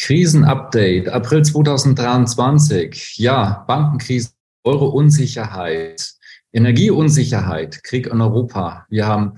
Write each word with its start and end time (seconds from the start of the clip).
Krisenupdate, 0.00 1.10
April 1.10 1.44
2023. 1.44 3.18
Ja, 3.18 3.64
Bankenkrise, 3.68 4.30
Euro-Unsicherheit, 4.64 6.14
Energieunsicherheit, 6.52 7.84
Krieg 7.84 8.06
in 8.06 8.22
Europa. 8.22 8.86
Wir 8.88 9.06
haben 9.06 9.34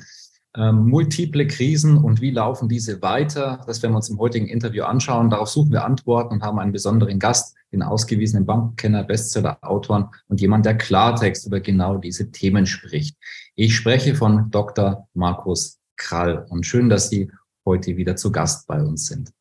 ähm, 0.56 0.87
multiple 0.89 1.48
Krisen 1.48 1.98
und 1.98 2.20
wie 2.20 2.30
laufen 2.30 2.69
diese 2.69 3.03
weiter? 3.03 3.61
Das 3.67 3.83
werden 3.83 3.93
wir 3.93 3.97
uns 3.97 4.09
im 4.09 4.20
heutigen 4.20 4.47
Interview 4.47 4.84
anschauen. 4.84 5.30
Darauf 5.30 5.48
suchen 5.48 5.73
wir 5.73 5.84
Antworten 5.84 6.34
und 6.34 6.43
haben 6.45 6.61
einen 6.61 6.73
besonderen 6.73 7.19
Gast, 7.19 7.56
den 7.73 7.83
ausgewiesenen 7.83 8.47
Bankenkenner, 8.47 9.03
Bestseller-Autoren 9.03 10.11
und 10.29 10.41
jemand, 10.41 10.65
der 10.65 10.79
Klartext 10.79 11.45
über 11.45 11.59
genau 11.59 11.97
diese 11.97 12.31
Themen 12.31 12.67
spricht. 12.67 13.17
Ich 13.56 13.75
spreche 13.75 14.15
von 14.15 14.48
Dr. 14.53 15.09
Markus 15.12 15.81
Krall 15.97 16.47
und 16.51 16.65
schön, 16.65 16.89
dass 16.89 17.09
Sie 17.09 17.33
heute 17.67 17.97
wieder 17.97 18.15
zu 18.15 18.31
Gast 18.31 18.69
bei 18.69 18.81
uns 18.81 19.06
sind. 19.06 19.33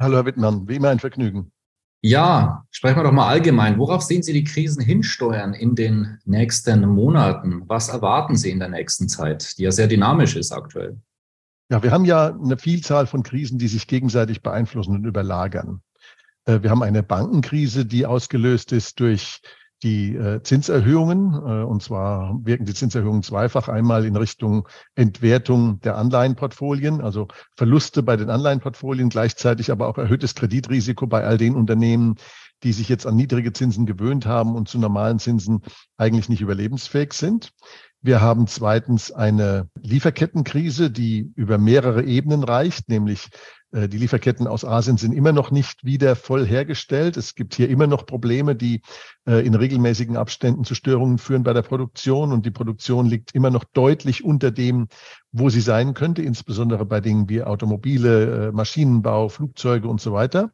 Hallo 0.00 0.14
Herr 0.14 0.26
Wittmann, 0.26 0.68
wie 0.68 0.76
immer 0.76 0.90
ein 0.90 1.00
Vergnügen. 1.00 1.50
Ja, 2.02 2.64
sprechen 2.70 2.98
wir 2.98 3.02
doch 3.02 3.10
mal 3.10 3.26
allgemein. 3.26 3.78
Worauf 3.78 4.02
sehen 4.02 4.22
Sie 4.22 4.32
die 4.32 4.44
Krisen 4.44 4.80
hinsteuern 4.80 5.54
in 5.54 5.74
den 5.74 6.20
nächsten 6.24 6.88
Monaten? 6.88 7.64
Was 7.66 7.88
erwarten 7.88 8.36
Sie 8.36 8.52
in 8.52 8.60
der 8.60 8.68
nächsten 8.68 9.08
Zeit, 9.08 9.58
die 9.58 9.64
ja 9.64 9.72
sehr 9.72 9.88
dynamisch 9.88 10.36
ist 10.36 10.52
aktuell? 10.52 11.00
Ja, 11.68 11.82
wir 11.82 11.90
haben 11.90 12.04
ja 12.04 12.26
eine 12.28 12.56
Vielzahl 12.56 13.08
von 13.08 13.24
Krisen, 13.24 13.58
die 13.58 13.66
sich 13.66 13.88
gegenseitig 13.88 14.40
beeinflussen 14.40 14.94
und 14.94 15.04
überlagern. 15.04 15.82
Äh, 16.44 16.62
wir 16.62 16.70
haben 16.70 16.84
eine 16.84 17.02
Bankenkrise, 17.02 17.84
die 17.84 18.06
ausgelöst 18.06 18.70
ist 18.70 19.00
durch 19.00 19.40
die 19.82 20.16
äh, 20.16 20.42
Zinserhöhungen. 20.42 21.34
Äh, 21.34 21.64
und 21.64 21.82
zwar 21.82 22.38
wirken 22.42 22.64
die 22.64 22.74
Zinserhöhungen 22.74 23.22
zweifach. 23.22 23.68
Einmal 23.68 24.04
in 24.04 24.16
Richtung 24.16 24.68
Entwertung 24.94 25.80
der 25.80 25.96
Anleihenportfolien, 25.96 27.00
also 27.00 27.28
Verluste 27.56 28.02
bei 28.02 28.16
den 28.16 28.30
Anleihenportfolien, 28.30 29.08
gleichzeitig 29.08 29.70
aber 29.70 29.88
auch 29.88 29.98
erhöhtes 29.98 30.34
Kreditrisiko 30.34 31.06
bei 31.06 31.24
all 31.24 31.38
den 31.38 31.54
Unternehmen, 31.54 32.16
die 32.62 32.72
sich 32.72 32.88
jetzt 32.88 33.06
an 33.06 33.16
niedrige 33.16 33.52
Zinsen 33.52 33.86
gewöhnt 33.86 34.26
haben 34.26 34.56
und 34.56 34.68
zu 34.68 34.78
normalen 34.78 35.18
Zinsen 35.18 35.62
eigentlich 35.96 36.28
nicht 36.28 36.40
überlebensfähig 36.40 37.12
sind. 37.12 37.52
Wir 38.00 38.20
haben 38.20 38.46
zweitens 38.46 39.10
eine 39.10 39.68
Lieferkettenkrise, 39.80 40.90
die 40.90 41.32
über 41.34 41.58
mehrere 41.58 42.04
Ebenen 42.04 42.44
reicht, 42.44 42.88
nämlich 42.88 43.28
die 43.72 43.98
Lieferketten 43.98 44.46
aus 44.46 44.64
Asien 44.64 44.96
sind 44.96 45.12
immer 45.12 45.32
noch 45.32 45.50
nicht 45.50 45.84
wieder 45.84 46.16
voll 46.16 46.46
hergestellt. 46.46 47.16
Es 47.16 47.34
gibt 47.34 47.54
hier 47.54 47.68
immer 47.68 47.86
noch 47.86 48.06
Probleme, 48.06 48.56
die 48.56 48.80
äh, 49.26 49.46
in 49.46 49.54
regelmäßigen 49.54 50.16
Abständen 50.16 50.64
zu 50.64 50.74
Störungen 50.74 51.18
führen 51.18 51.42
bei 51.42 51.52
der 51.52 51.62
Produktion. 51.62 52.32
Und 52.32 52.46
die 52.46 52.50
Produktion 52.50 53.06
liegt 53.06 53.34
immer 53.34 53.50
noch 53.50 53.64
deutlich 53.64 54.24
unter 54.24 54.50
dem, 54.50 54.88
wo 55.32 55.50
sie 55.50 55.60
sein 55.60 55.92
könnte, 55.92 56.22
insbesondere 56.22 56.86
bei 56.86 57.00
Dingen 57.00 57.28
wie 57.28 57.42
Automobile, 57.42 58.48
äh, 58.48 58.52
Maschinenbau, 58.52 59.28
Flugzeuge 59.28 59.88
und 59.88 60.00
so 60.00 60.12
weiter. 60.12 60.50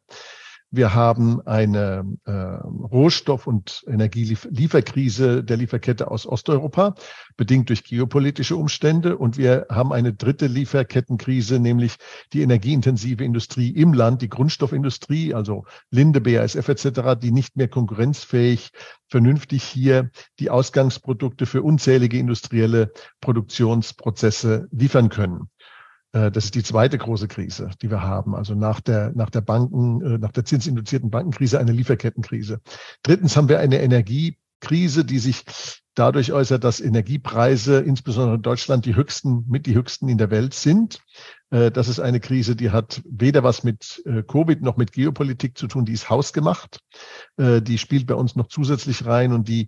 Wir 0.71 0.93
haben 0.93 1.41
eine 1.45 2.03
äh, 2.25 2.31
Rohstoff- 2.31 3.47
und 3.47 3.83
Energielieferkrise 3.87 5.43
der 5.43 5.57
Lieferkette 5.57 6.11
aus 6.11 6.25
Osteuropa, 6.25 6.95
bedingt 7.37 7.69
durch 7.69 7.83
geopolitische 7.83 8.55
Umstände. 8.55 9.17
Und 9.17 9.37
wir 9.37 9.67
haben 9.69 9.93
eine 9.93 10.13
dritte 10.13 10.47
Lieferkettenkrise, 10.47 11.59
nämlich 11.59 11.95
die 12.33 12.41
energieintensive 12.41 13.23
Industrie 13.23 13.69
im 13.69 13.93
Land, 13.93 14.21
die 14.21 14.29
Grundstoffindustrie, 14.29 15.33
also 15.33 15.65
Linde, 15.91 16.19
BASF 16.19 16.67
etc., 16.67 17.19
die 17.21 17.31
nicht 17.31 17.55
mehr 17.55 17.67
konkurrenzfähig 17.67 18.71
vernünftig 19.07 19.63
hier 19.63 20.09
die 20.39 20.49
Ausgangsprodukte 20.49 21.45
für 21.45 21.61
unzählige 21.61 22.17
industrielle 22.17 22.91
Produktionsprozesse 23.21 24.67
liefern 24.71 25.09
können. 25.09 25.49
Äh, 26.15 26.31
das 26.31 26.45
ist 26.45 26.55
die 26.55 26.63
zweite 26.63 26.97
große 26.97 27.27
Krise, 27.27 27.69
die 27.81 27.91
wir 27.91 28.01
haben. 28.01 28.35
Also 28.35 28.55
nach 28.55 28.79
der, 28.79 29.11
nach 29.15 29.29
der 29.29 29.41
Banken, 29.41 30.01
äh, 30.01 30.17
nach 30.17 30.31
der 30.31 30.45
zinsinduzierten 30.45 31.11
Bankenkrise 31.11 31.59
eine 31.59 31.73
Lieferkettenkrise. 31.73 32.61
Drittens 33.03 33.35
haben 33.35 33.49
wir 33.49 33.59
eine 33.59 33.81
Energiekrise, 33.81 35.03
die 35.05 35.19
sich 35.19 35.43
dadurch 35.93 36.33
äußert, 36.33 36.63
dass 36.63 36.81
Energiepreise, 36.81 37.79
insbesondere 37.79 38.35
in 38.35 38.41
Deutschland, 38.41 38.85
die 38.85 38.95
höchsten, 38.95 39.45
mit 39.47 39.65
die 39.65 39.75
höchsten 39.75 40.09
in 40.09 40.17
der 40.17 40.29
Welt 40.29 40.53
sind. 40.53 41.01
Äh, 41.51 41.71
das 41.71 41.89
ist 41.89 41.99
eine 41.99 42.21
Krise, 42.21 42.55
die 42.55 42.71
hat 42.71 43.01
weder 43.05 43.43
was 43.43 43.63
mit 43.63 44.01
Covid 44.27 44.61
noch 44.61 44.77
mit 44.77 44.91
Geopolitik 44.91 45.57
zu 45.57 45.67
tun, 45.67 45.85
die 45.85 45.93
ist 45.93 46.09
hausgemacht. 46.09 46.79
Die 47.37 47.77
spielt 47.77 48.07
bei 48.07 48.13
uns 48.13 48.35
noch 48.35 48.47
zusätzlich 48.47 49.05
rein 49.05 49.33
und 49.33 49.47
die 49.47 49.67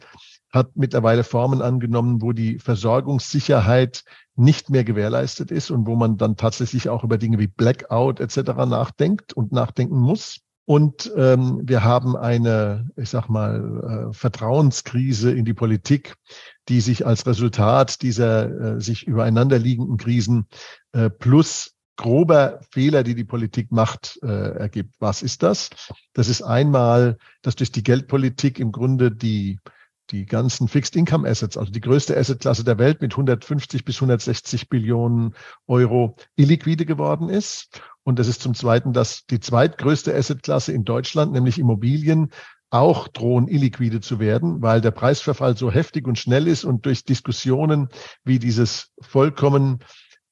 hat 0.52 0.76
mittlerweile 0.76 1.24
Formen 1.24 1.62
angenommen, 1.62 2.22
wo 2.22 2.32
die 2.32 2.60
Versorgungssicherheit 2.60 4.04
nicht 4.36 4.70
mehr 4.70 4.84
gewährleistet 4.84 5.52
ist 5.52 5.72
und 5.72 5.88
wo 5.88 5.96
man 5.96 6.18
dann 6.18 6.36
tatsächlich 6.36 6.90
auch 6.90 7.04
über 7.04 7.18
Dinge 7.18 7.40
wie 7.40 7.48
Blackout 7.48 8.20
etc. 8.20 8.38
nachdenkt 8.68 9.34
und 9.34 9.52
nachdenken 9.52 9.98
muss. 9.98 10.42
Und 10.66 11.12
ähm, 11.16 11.62
wir 11.64 11.84
haben 11.84 12.18
eine, 12.18 12.90
ich 12.98 13.10
sag 13.10 13.30
mal, 13.30 14.10
äh, 14.10 14.14
Vertrauenskrise 14.14 15.32
in 15.32 15.46
die 15.46 15.54
Politik, 15.54 16.16
die 16.68 16.82
sich 16.82 17.06
als 17.06 17.26
Resultat 17.26 18.02
dieser 18.02 18.76
äh, 18.76 18.82
sich 18.82 19.08
übereinanderliegenden 19.08 19.96
Krisen 19.96 20.48
äh, 20.92 21.10
plus 21.10 21.78
grober 21.96 22.60
Fehler, 22.70 23.04
die 23.04 23.16
die 23.16 23.24
Politik 23.24 23.72
macht, 23.72 24.20
äh, 24.24 24.28
ergibt. 24.28 24.96
Was 25.00 25.24
ist 25.24 25.42
das? 25.42 25.70
Das 26.14 26.28
ist 26.28 26.42
einmal, 26.42 27.18
dass 27.42 27.56
durch 27.56 27.72
die 27.72 27.84
Geldpolitik 27.84 28.60
im 28.60 28.74
Grunde 28.74 29.10
die 29.10 29.60
die 30.12 30.26
ganzen 30.26 30.68
Fixed 30.68 30.96
Income 30.96 31.28
Assets, 31.28 31.58
also 31.58 31.72
die 31.72 31.82
größte 31.82 32.18
Assetklasse 32.18 32.64
der 32.64 32.78
Welt 32.78 33.02
mit 33.02 33.14
150 33.14 33.86
bis 33.86 33.98
160 33.98 34.70
Billionen 34.70 35.36
Euro 35.68 36.16
illiquide 36.36 36.86
geworden 36.86 37.30
ist. 37.30 37.82
Und 38.04 38.20
das 38.20 38.28
ist 38.28 38.42
zum 38.42 38.54
Zweiten, 38.54 38.94
dass 38.94 39.26
die 39.26 39.40
zweitgrößte 39.40 40.16
Assetklasse 40.16 40.72
in 40.72 40.86
Deutschland, 40.86 41.34
nämlich 41.34 41.60
Immobilien, 41.60 42.32
auch 42.70 43.08
drohen 43.08 43.48
illiquide 43.48 44.02
zu 44.02 44.20
werden, 44.20 44.62
weil 44.62 44.82
der 44.82 44.92
Preisverfall 44.92 45.56
so 45.56 45.72
heftig 45.72 46.06
und 46.06 46.20
schnell 46.20 46.48
ist 46.48 46.66
und 46.66 46.86
durch 46.86 47.06
Diskussionen 47.06 47.90
wie 48.24 48.40
dieses 48.40 48.92
vollkommen 49.00 49.80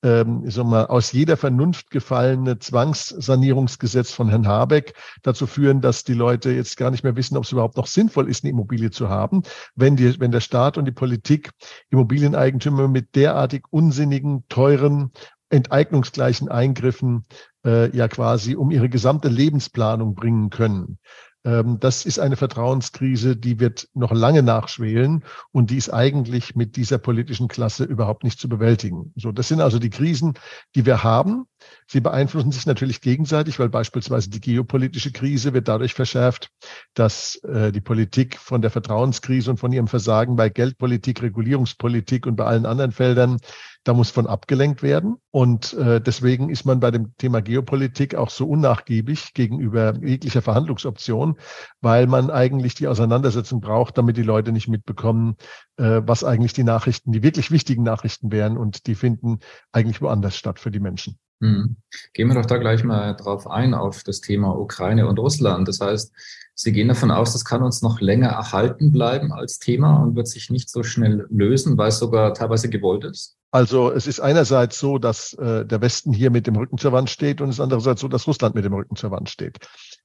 ähm, 0.06 0.44
sag 0.46 0.68
mal, 0.68 0.86
aus 0.86 1.12
jeder 1.14 1.36
Vernunft 1.36 1.90
gefallene 1.90 2.60
Zwangssanierungsgesetz 2.60 4.12
von 4.12 4.30
Herrn 4.30 4.48
Habeck 4.48 4.94
dazu 5.24 5.48
führen, 5.48 5.82
dass 5.82 6.04
die 6.04 6.14
Leute 6.14 6.52
jetzt 6.52 6.78
gar 6.78 6.92
nicht 6.92 7.04
mehr 7.04 7.16
wissen, 7.16 7.36
ob 7.38 7.44
es 7.44 7.52
überhaupt 7.52 7.76
noch 7.76 7.88
sinnvoll 7.88 8.30
ist, 8.30 8.44
eine 8.44 8.52
Immobilie 8.52 8.92
zu 8.92 9.10
haben, 9.10 9.42
wenn, 9.74 9.96
die, 9.96 10.20
wenn 10.20 10.32
der 10.32 10.42
Staat 10.42 10.78
und 10.78 10.86
die 10.86 10.92
Politik 10.92 11.50
Immobilieneigentümer 11.90 12.88
mit 12.88 13.16
derartig 13.16 13.64
unsinnigen, 13.72 14.44
teuren, 14.48 15.12
enteignungsgleichen 15.50 16.50
Eingriffen 16.50 17.26
äh, 17.66 17.90
ja 17.96 18.08
quasi 18.08 18.56
um 18.56 18.70
ihre 18.70 18.90
gesamte 18.90 19.28
Lebensplanung 19.28 20.14
bringen 20.14 20.52
können. 20.52 21.00
Ähm, 21.46 21.80
das 21.80 22.06
ist 22.06 22.20
eine 22.20 22.36
Vertrauenskrise, 22.36 23.38
die 23.38 23.60
wird 23.60 23.88
noch 23.94 24.12
lange 24.12 24.44
nachschwelen 24.44 25.24
und 25.52 25.70
die 25.70 25.78
ist 25.78 25.94
eigentlich 25.94 26.56
mit 26.56 26.76
dieser 26.76 26.98
politischen 26.98 27.48
Klasse 27.48 27.84
überhaupt 27.84 28.24
nicht 28.24 28.40
zu 28.40 28.50
bewältigen. 28.50 29.14
So, 29.16 29.32
das 29.32 29.48
sind 29.48 29.62
also 29.62 29.80
die 29.80 29.92
Krisen, 29.92 30.34
die 30.74 30.86
wir 30.86 31.04
haben. 31.04 31.46
Sie 31.88 32.02
beeinflussen 32.02 32.52
sich 32.52 32.66
natürlich 32.66 33.02
gegenseitig, 33.02 33.60
weil 33.60 33.70
beispielsweise 33.70 34.30
die 34.30 34.42
geopolitische 34.42 35.12
Krise 35.12 35.54
wird 35.54 35.68
dadurch 35.68 35.94
verschärft, 35.94 36.50
dass 36.94 37.36
äh, 37.44 37.72
die 37.72 37.82
Politik 37.82 38.38
von 38.38 38.62
der 38.62 38.72
Vertrauenskrise 38.72 39.52
und 39.52 39.58
von 39.58 39.72
ihrem 39.72 39.88
Versagen 39.88 40.36
bei 40.36 40.50
Geldpolitik, 40.50 41.22
Regulierungspolitik 41.22 42.26
und 42.26 42.36
bei 42.36 42.46
allen 42.46 42.66
anderen 42.66 42.92
Feldern 42.92 43.38
da 43.86 43.94
muss 43.94 44.10
von 44.10 44.26
abgelenkt 44.26 44.82
werden. 44.82 45.18
Und 45.30 45.74
äh, 45.74 46.02
deswegen 46.02 46.50
ist 46.50 46.66
man 46.66 46.80
bei 46.80 46.90
dem 46.90 47.16
Thema 47.18 47.42
Geopolitik 47.42 48.16
auch 48.16 48.32
so 48.32 48.48
unnachgiebig 48.48 49.34
gegenüber 49.34 49.94
jeglicher 50.04 50.42
Verhandlungsoption, 50.42 51.38
weil 51.82 52.08
man 52.08 52.32
eigentlich 52.32 52.74
die 52.74 52.88
Auseinandersetzung 52.88 53.62
braucht, 53.62 53.98
damit 53.98 54.18
die 54.18 54.24
Leute 54.24 54.52
nicht 54.52 54.68
mitbekommen, 54.68 55.36
äh, 55.78 56.02
was 56.04 56.24
eigentlich 56.24 56.54
die 56.54 56.64
Nachrichten, 56.64 57.12
die 57.12 57.22
wirklich 57.22 57.52
wichtigen 57.52 57.84
Nachrichten 57.84 58.32
wären. 58.32 58.58
Und 58.58 58.88
die 58.88 58.96
finden 58.96 59.40
eigentlich 59.72 60.02
woanders 60.02 60.36
statt 60.36 60.60
für 60.60 60.72
die 60.72 60.80
Menschen. 60.80 61.20
Hm. 61.42 61.76
Gehen 62.14 62.28
wir 62.28 62.36
doch 62.36 62.46
da 62.46 62.58
gleich 62.58 62.84
mal 62.84 63.14
drauf 63.14 63.48
ein, 63.48 63.74
auf 63.74 64.04
das 64.04 64.22
Thema 64.22 64.58
Ukraine 64.58 65.08
und 65.08 65.20
Russland. 65.20 65.68
Das 65.68 65.80
heißt, 65.82 66.14
Sie 66.58 66.72
gehen 66.72 66.88
davon 66.88 67.12
aus, 67.12 67.34
das 67.34 67.44
kann 67.44 67.62
uns 67.62 67.82
noch 67.82 68.00
länger 68.00 68.30
erhalten 68.30 68.90
bleiben 68.90 69.34
als 69.34 69.60
Thema 69.60 69.98
und 69.98 70.16
wird 70.16 70.30
sich 70.30 70.50
nicht 70.50 70.70
so 70.70 70.84
schnell 70.84 71.28
lösen, 71.30 71.78
weil 71.78 71.90
es 71.90 72.00
sogar 72.00 72.34
teilweise 72.34 72.70
gewollt 72.70 73.04
ist? 73.04 73.36
Also 73.52 73.92
es 73.92 74.08
ist 74.08 74.22
einerseits 74.22 74.80
so, 74.80 74.98
dass 74.98 75.34
äh, 75.34 75.66
der 75.66 75.82
Westen 75.82 76.14
hier 76.14 76.32
mit 76.32 76.48
dem 76.48 76.56
Rücken 76.56 76.78
zur 76.78 76.94
Wand 76.94 77.10
steht 77.10 77.42
und 77.42 77.50
es 77.50 77.56
ist 77.56 77.60
andererseits 77.60 78.00
so, 78.00 78.08
dass 78.08 78.26
Russland 78.26 78.56
mit 78.56 78.64
dem 78.64 78.74
Rücken 78.74 78.96
zur 78.96 79.12
Wand 79.12 79.30
steht. 79.30 79.58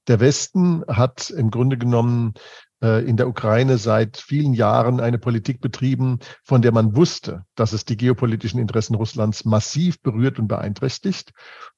Der 0.09 0.19
Westen 0.19 0.83
hat 0.89 1.29
im 1.29 1.51
Grunde 1.51 1.77
genommen 1.77 2.33
in 2.81 3.15
der 3.15 3.27
Ukraine 3.27 3.77
seit 3.77 4.17
vielen 4.17 4.53
Jahren 4.53 4.99
eine 4.99 5.19
Politik 5.19 5.61
betrieben, 5.61 6.19
von 6.43 6.61
der 6.61 6.71
man 6.71 6.95
wusste, 6.95 7.45
dass 7.55 7.73
es 7.73 7.85
die 7.85 7.97
geopolitischen 7.97 8.59
Interessen 8.59 8.95
Russlands 8.95 9.45
massiv 9.45 10.01
berührt 10.01 10.39
und 10.39 10.47
beeinträchtigt. 10.47 11.31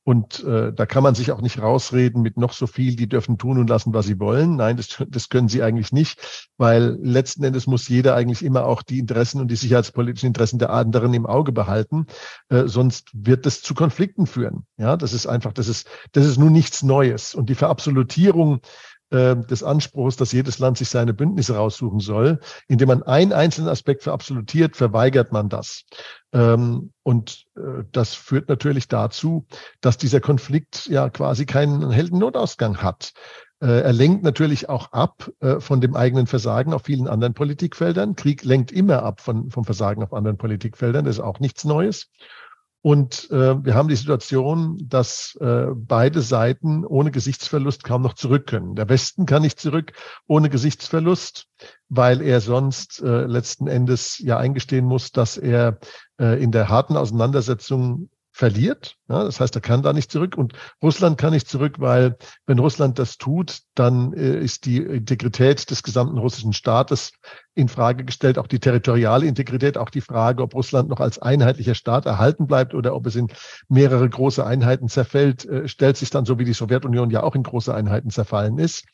Und 0.06 0.44
äh, 0.44 0.74
da 0.74 0.86
kann 0.86 1.02
man 1.02 1.16
sich 1.16 1.32
auch 1.32 1.40
nicht 1.40 1.62
rausreden 1.62 2.22
mit 2.22 2.36
noch 2.36 2.52
so 2.52 2.68
viel, 2.68 2.98
die 2.98 3.08
dürfen 3.08 3.38
tun 3.38 3.58
und 3.58 3.70
lassen, 3.70 3.94
was 3.94 4.06
sie 4.06 4.20
wollen. 4.20 4.58
Nein, 4.58 4.76
das, 4.76 5.02
das 5.08 5.30
können 5.30 5.48
sie 5.48 5.64
eigentlich 5.64 5.94
nicht, 5.94 6.50
weil 6.58 6.98
letzten 7.02 7.44
Endes 7.46 7.68
muss 7.68 7.88
jeder 7.88 8.14
eigentlich 8.14 8.44
immer 8.44 8.66
auch 8.66 8.82
die 8.82 9.00
Interessen 9.00 9.40
und 9.40 9.50
die 9.50 9.56
sicherheitspolitischen 9.56 10.28
Interessen 10.28 10.60
der 10.60 10.72
anderen 10.72 11.14
im 11.14 11.26
Auge 11.26 11.54
behalten. 11.54 12.08
Äh, 12.50 12.64
sonst 12.68 13.12
wird 13.14 13.46
das 13.46 13.62
zu 13.62 13.74
Konflikten 13.76 14.28
führen. 14.28 14.66
Ja, 14.78 14.98
das 14.98 15.14
ist 15.14 15.26
einfach, 15.26 15.54
das 15.54 15.70
ist, 15.70 15.88
das 16.12 16.26
ist 16.26 16.38
nun 16.38 16.52
nichts 16.52 16.84
Neues. 16.84 17.34
Und 17.34 17.50
die 17.50 17.56
Verabsolutierung 17.56 18.60
äh, 19.14 19.36
des 19.36 19.62
Anspruchs, 19.62 20.16
dass 20.16 20.32
jedes 20.32 20.58
Land 20.58 20.80
sich 20.80 20.90
seine 20.90 21.14
Bündnisse 21.14 21.56
raussuchen 21.56 22.00
soll. 22.00 22.40
Indem 22.68 22.88
man 22.88 23.04
einen 23.04 23.32
einzelnen 23.32 23.70
Aspekt 23.70 24.02
verabsolutiert, 24.02 24.76
verweigert 24.76 25.32
man 25.32 25.50
das. 25.50 25.84
Ähm, 26.34 26.92
und 27.04 27.46
äh, 27.56 27.84
das 27.92 28.16
führt 28.16 28.50
natürlich 28.50 28.88
dazu, 28.88 29.46
dass 29.82 29.98
dieser 29.98 30.20
Konflikt 30.20 30.88
ja 30.88 31.10
quasi 31.12 31.46
keinen 31.46 31.92
Heldennotausgang 31.92 32.78
hat. 32.78 33.14
Äh, 33.62 33.82
er 33.82 33.94
lenkt 33.94 34.24
natürlich 34.24 34.68
auch 34.68 34.92
ab 34.92 35.30
von 35.60 35.80
dem 35.80 35.96
eigenen 35.96 36.26
Versagen 36.26 36.74
auf 36.74 36.84
vielen 36.84 37.08
anderen 37.08 37.36
Politikfeldern. 37.36 38.16
Krieg 38.16 38.44
lenkt 38.44 38.72
immer 38.72 39.04
ab 39.04 39.22
von, 39.22 39.52
vom 39.52 39.64
Versagen 39.64 40.02
auf 40.02 40.14
anderen 40.14 40.38
Politikfeldern. 40.38 41.06
Das 41.06 41.18
ist 41.18 41.24
auch 41.24 41.40
nichts 41.40 41.66
Neues. 41.66 42.10
Und 42.84 43.32
äh, 43.32 43.64
wir 43.64 43.76
haben 43.76 43.88
die 43.88 43.96
Situation, 43.96 44.78
dass 44.90 45.38
äh, 45.40 45.68
beide 45.74 46.22
Seiten 46.22 46.86
ohne 46.86 47.12
Gesichtsverlust 47.12 47.86
kaum 47.86 48.02
noch 48.02 48.14
zurück 48.14 48.46
können. 48.46 48.76
Der 48.76 48.90
Westen 48.90 49.26
kann 49.26 49.42
nicht 49.42 49.58
zurück 49.58 49.94
ohne 50.28 50.50
Gesichtsverlust, 50.50 51.48
weil 51.88 52.22
er 52.22 52.42
sonst 52.42 53.02
äh, 53.02 53.24
letzten 53.24 53.68
Endes 53.68 54.20
ja 54.20 54.38
eingestehen 54.38 54.84
muss, 54.84 55.14
dass 55.14 55.38
er 55.38 55.80
äh, 56.20 56.44
in 56.44 56.52
der 56.52 56.68
harten 56.68 56.98
Auseinandersetzung 56.98 58.10
verliert. 58.34 58.98
Ja, 59.08 59.24
das 59.24 59.40
heißt, 59.40 59.54
er 59.56 59.62
kann 59.62 59.84
da 59.84 59.94
nicht 59.94 60.12
zurück 60.12 60.36
und 60.36 60.54
Russland 60.82 61.20
kann 61.20 61.34
nicht 61.34 61.48
zurück, 61.48 61.76
weil 61.80 62.18
wenn 62.48 62.58
Russland 62.58 62.98
das 62.98 63.18
tut, 63.18 63.60
dann 63.76 64.12
äh, 64.14 64.40
ist 64.40 64.66
die 64.66 64.78
Integrität 64.78 65.70
des 65.70 65.84
gesamten 65.84 66.18
russischen 66.18 66.52
Staates 66.52 67.12
in 67.54 67.70
Frage 67.70 68.04
gestellt, 68.04 68.40
auch 68.40 68.48
die 68.48 68.60
territoriale 68.60 69.28
Integrität, 69.28 69.78
auch 69.78 69.92
die 69.92 70.02
Frage, 70.02 70.42
ob 70.42 70.56
Russland 70.56 70.90
noch 70.90 71.00
als 71.00 71.20
einheitlicher 71.20 71.76
Staat 71.76 72.08
erhalten 72.08 72.48
bleibt 72.48 72.74
oder 72.74 72.96
ob 72.96 73.06
es 73.06 73.16
in 73.16 73.28
mehrere 73.70 74.10
große 74.10 74.44
Einheiten 74.44 74.90
zerfällt, 74.90 75.46
äh, 75.46 75.68
stellt 75.68 75.98
sich 75.98 76.10
dann 76.10 76.26
so, 76.26 76.40
wie 76.40 76.46
die 76.46 76.54
Sowjetunion 76.54 77.12
ja 77.12 77.22
auch 77.22 77.36
in 77.36 77.44
große 77.44 77.74
Einheiten 77.74 78.10
zerfallen 78.10 78.58
ist. 78.58 78.86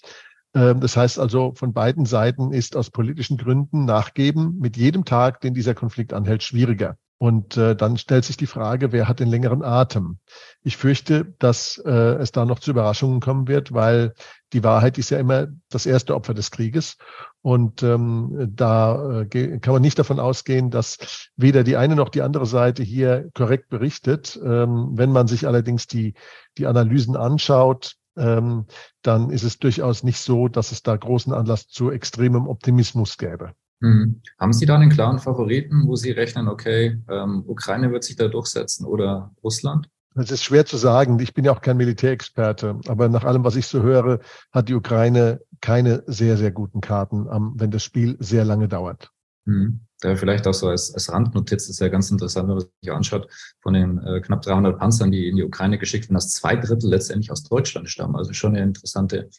Ähm, 0.53 0.81
das 0.81 0.97
heißt 0.97 1.18
also, 1.18 1.53
von 1.56 1.71
beiden 1.71 2.06
Seiten 2.06 2.51
ist 2.51 2.75
aus 2.75 2.89
politischen 2.89 3.38
Gründen 3.38 3.86
Nachgeben 3.86 4.57
mit 4.59 4.75
jedem 4.75 5.06
Tag, 5.06 5.39
den 5.39 5.53
dieser 5.53 5.75
Konflikt 5.75 6.12
anhält, 6.12 6.44
schwieriger. 6.44 6.97
Und 7.21 7.57
äh, 7.57 7.75
dann 7.75 7.98
stellt 7.98 8.24
sich 8.24 8.38
die 8.38 8.48
Frage, 8.48 8.94
wer 8.94 9.10
hat 9.10 9.19
den 9.19 9.27
längeren 9.27 9.62
Atem? 9.62 10.19
Ich 10.62 10.77
fürchte, 10.77 11.36
dass 11.38 11.77
äh, 11.77 11.92
es 11.92 12.31
da 12.31 12.45
noch 12.45 12.60
zu 12.60 12.71
Überraschungen 12.71 13.19
kommen 13.19 13.50
wird, 13.50 13.74
weil 13.74 14.13
die 14.54 14.63
Wahrheit 14.63 14.98
ist 14.98 15.10
ja 15.10 15.19
immer 15.19 15.48
das 15.69 15.86
erste 15.86 16.16
Opfer 16.16 16.33
des 16.33 16.50
Krieges. 16.50 16.95
Und 17.42 17.83
ähm, 17.83 18.50
da 18.56 19.24
äh, 19.24 19.60
kann 19.60 19.74
man 19.74 19.81
nicht 19.81 20.00
davon 20.00 20.18
ausgehen, 20.18 20.71
dass 20.71 21.30
weder 21.36 21.66
die 21.66 21.75
eine 21.75 21.98
noch 21.98 22.07
die 22.07 22.21
andere 22.21 22.45
Seite 22.45 22.83
hier 22.83 23.30
korrekt 23.33 23.68
berichtet. 23.68 24.39
Ähm, 24.42 24.92
wenn 24.94 25.12
man 25.12 25.27
sich 25.27 25.45
allerdings 25.45 25.88
die, 25.88 26.13
die 26.57 26.68
Analysen 26.68 27.18
anschaut, 27.18 27.98
ähm, 28.15 28.65
dann 29.01 29.30
ist 29.30 29.44
es 29.44 29.60
durchaus 29.60 30.04
nicht 30.04 30.19
so, 30.19 30.48
dass 30.48 30.72
es 30.72 30.83
da 30.83 30.95
großen 30.95 31.33
Anlass 31.33 31.68
zu 31.68 31.92
extremem 31.92 32.48
Optimismus 32.48 33.18
gäbe. 33.18 33.56
Mhm. 33.79 34.21
Haben 34.37 34.53
Sie 34.53 34.65
da 34.65 34.75
einen 34.75 34.89
klaren 34.89 35.19
Favoriten, 35.19 35.87
wo 35.87 35.95
Sie 35.95 36.11
rechnen, 36.11 36.47
okay, 36.47 37.01
ähm, 37.09 37.43
Ukraine 37.47 37.91
wird 37.91 38.03
sich 38.03 38.15
da 38.15 38.27
durchsetzen 38.27 38.85
oder 38.85 39.33
Russland? 39.43 39.89
Das 40.15 40.31
ist 40.31 40.43
schwer 40.43 40.65
zu 40.65 40.77
sagen. 40.77 41.19
Ich 41.19 41.33
bin 41.33 41.45
ja 41.45 41.53
auch 41.53 41.61
kein 41.61 41.77
Militärexperte, 41.77 42.79
aber 42.87 43.07
nach 43.09 43.23
allem, 43.23 43.43
was 43.43 43.55
ich 43.55 43.67
so 43.67 43.83
höre, 43.83 44.19
hat 44.51 44.67
die 44.67 44.73
Ukraine 44.73 45.41
keine 45.61 46.03
sehr, 46.07 46.35
sehr 46.35 46.51
guten 46.51 46.81
Karten, 46.81 47.25
wenn 47.55 47.71
das 47.71 47.83
Spiel 47.83 48.17
sehr 48.19 48.43
lange 48.43 48.67
dauert. 48.67 49.11
Mhm. 49.45 49.81
Da 50.01 50.15
vielleicht 50.15 50.47
auch 50.47 50.53
so 50.53 50.69
als, 50.69 50.93
als 50.93 51.11
Randnotiz 51.11 51.67
ist 51.67 51.79
ja 51.79 51.89
ganz 51.89 52.09
interessant, 52.09 52.47
wenn 52.47 52.55
man 52.55 52.65
sich 52.81 52.91
anschaut, 52.91 53.27
von 53.61 53.73
den 53.73 53.97
äh, 53.99 54.21
knapp 54.21 54.41
300 54.41 54.79
Panzern, 54.79 55.11
die 55.11 55.27
in 55.27 55.35
die 55.35 55.43
Ukraine 55.43 55.77
geschickt 55.77 56.05
werden, 56.05 56.15
dass 56.15 56.31
zwei 56.31 56.55
Drittel 56.55 56.89
letztendlich 56.89 57.31
aus 57.31 57.43
Deutschland 57.43 57.89
stammen. 57.89 58.15
Also 58.15 58.31
schon 58.31 58.55
eine 58.55 58.63
interessante 58.63 59.29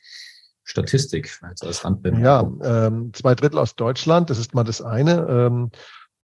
Statistik 0.71 1.41
als 1.61 1.85
Randbild. 1.85 2.19
Ja, 2.19 2.49
ähm, 2.63 3.13
zwei 3.13 3.35
Drittel 3.35 3.59
aus 3.59 3.75
Deutschland, 3.75 4.31
das 4.31 4.39
ist 4.39 4.55
mal 4.55 4.65
das 4.65 4.81
eine. 4.81 5.27
Ähm, 5.29 5.71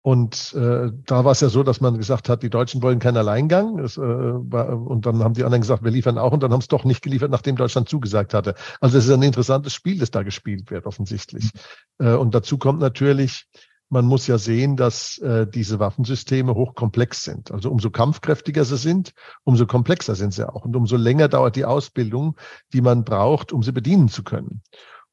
und 0.01 0.53
äh, 0.53 0.91
da 1.05 1.23
war 1.23 1.31
es 1.31 1.39
ja 1.39 1.47
so, 1.47 1.63
dass 1.63 1.79
man 1.79 1.97
gesagt 1.97 2.27
hat, 2.27 2.43
die 2.43 2.49
Deutschen 2.49 2.81
wollen 2.81 2.99
keinen 2.99 3.15
Alleingang. 3.15 3.77
Das, 3.77 3.95
äh, 3.95 4.01
war, 4.01 4.77
und 4.77 5.05
dann 5.05 5.23
haben 5.23 5.33
die 5.33 5.45
anderen 5.45 5.61
gesagt, 5.61 5.81
wir 5.81 5.91
liefern 5.91 6.17
auch. 6.17 6.33
Und 6.33 6.43
dann 6.43 6.51
haben 6.51 6.59
es 6.59 6.67
doch 6.67 6.83
nicht 6.83 7.01
geliefert, 7.01 7.31
nachdem 7.31 7.55
Deutschland 7.55 7.87
zugesagt 7.87 8.33
hatte. 8.33 8.55
Also 8.81 8.97
es 8.97 9.05
ist 9.05 9.11
ein 9.11 9.21
interessantes 9.21 9.73
Spiel, 9.73 9.99
das 9.99 10.11
da 10.11 10.23
gespielt 10.23 10.69
wird, 10.71 10.87
offensichtlich. 10.87 11.51
Mhm. 11.99 12.05
Äh, 12.05 12.13
und 12.15 12.35
dazu 12.35 12.57
kommt 12.57 12.81
natürlich, 12.81 13.47
man 13.93 14.05
muss 14.05 14.27
ja 14.27 14.37
sehen, 14.37 14.75
dass 14.75 15.19
äh, 15.19 15.47
diese 15.47 15.79
Waffensysteme 15.79 16.53
hochkomplex 16.53 17.23
sind. 17.23 17.51
Also 17.51 17.71
umso 17.71 17.91
kampfkräftiger 17.91 18.65
sie 18.65 18.77
sind, 18.77 19.13
umso 19.43 19.65
komplexer 19.65 20.15
sind 20.15 20.33
sie 20.33 20.51
auch. 20.51 20.65
Und 20.65 20.75
umso 20.75 20.97
länger 20.97 21.29
dauert 21.29 21.55
die 21.55 21.63
Ausbildung, 21.63 22.35
die 22.73 22.81
man 22.81 23.05
braucht, 23.05 23.53
um 23.53 23.63
sie 23.63 23.71
bedienen 23.71 24.09
zu 24.09 24.23
können. 24.23 24.61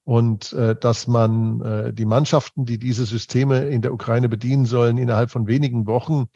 Und 0.05 0.53
äh, 0.55 0.75
dass 0.75 1.06
man 1.06 1.61
äh, 1.61 1.93
die 1.93 2.06
Mannschaften, 2.06 2.65
die 2.65 2.79
diese 2.79 3.05
Systeme 3.05 3.69
in 3.69 3.82
der 3.82 3.93
Ukraine 3.93 4.29
bedienen 4.29 4.65
sollen, 4.65 4.97
innerhalb 4.99 5.31
von 5.31 5.47
wenigen 5.47 5.87
Wochen 5.87 6.26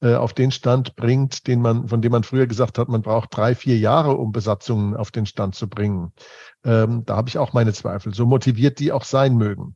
äh, 0.00 0.14
auf 0.14 0.32
den 0.32 0.52
Stand 0.52 0.94
bringt, 0.94 1.48
den 1.48 1.60
man, 1.60 1.88
von 1.88 2.00
dem 2.00 2.12
man 2.12 2.22
früher 2.22 2.46
gesagt 2.46 2.78
hat, 2.78 2.88
man 2.88 3.02
braucht 3.02 3.36
drei, 3.36 3.56
vier 3.56 3.76
Jahre, 3.76 4.16
um 4.16 4.30
Besatzungen 4.30 4.96
auf 4.96 5.10
den 5.10 5.26
Stand 5.26 5.56
zu 5.56 5.68
bringen. 5.68 6.12
Ähm, 6.64 7.04
da 7.04 7.16
habe 7.16 7.28
ich 7.28 7.38
auch 7.38 7.52
meine 7.52 7.72
Zweifel, 7.72 8.14
so 8.14 8.24
motiviert 8.24 8.78
die 8.78 8.92
auch 8.92 9.04
sein 9.04 9.36
mögen. 9.36 9.74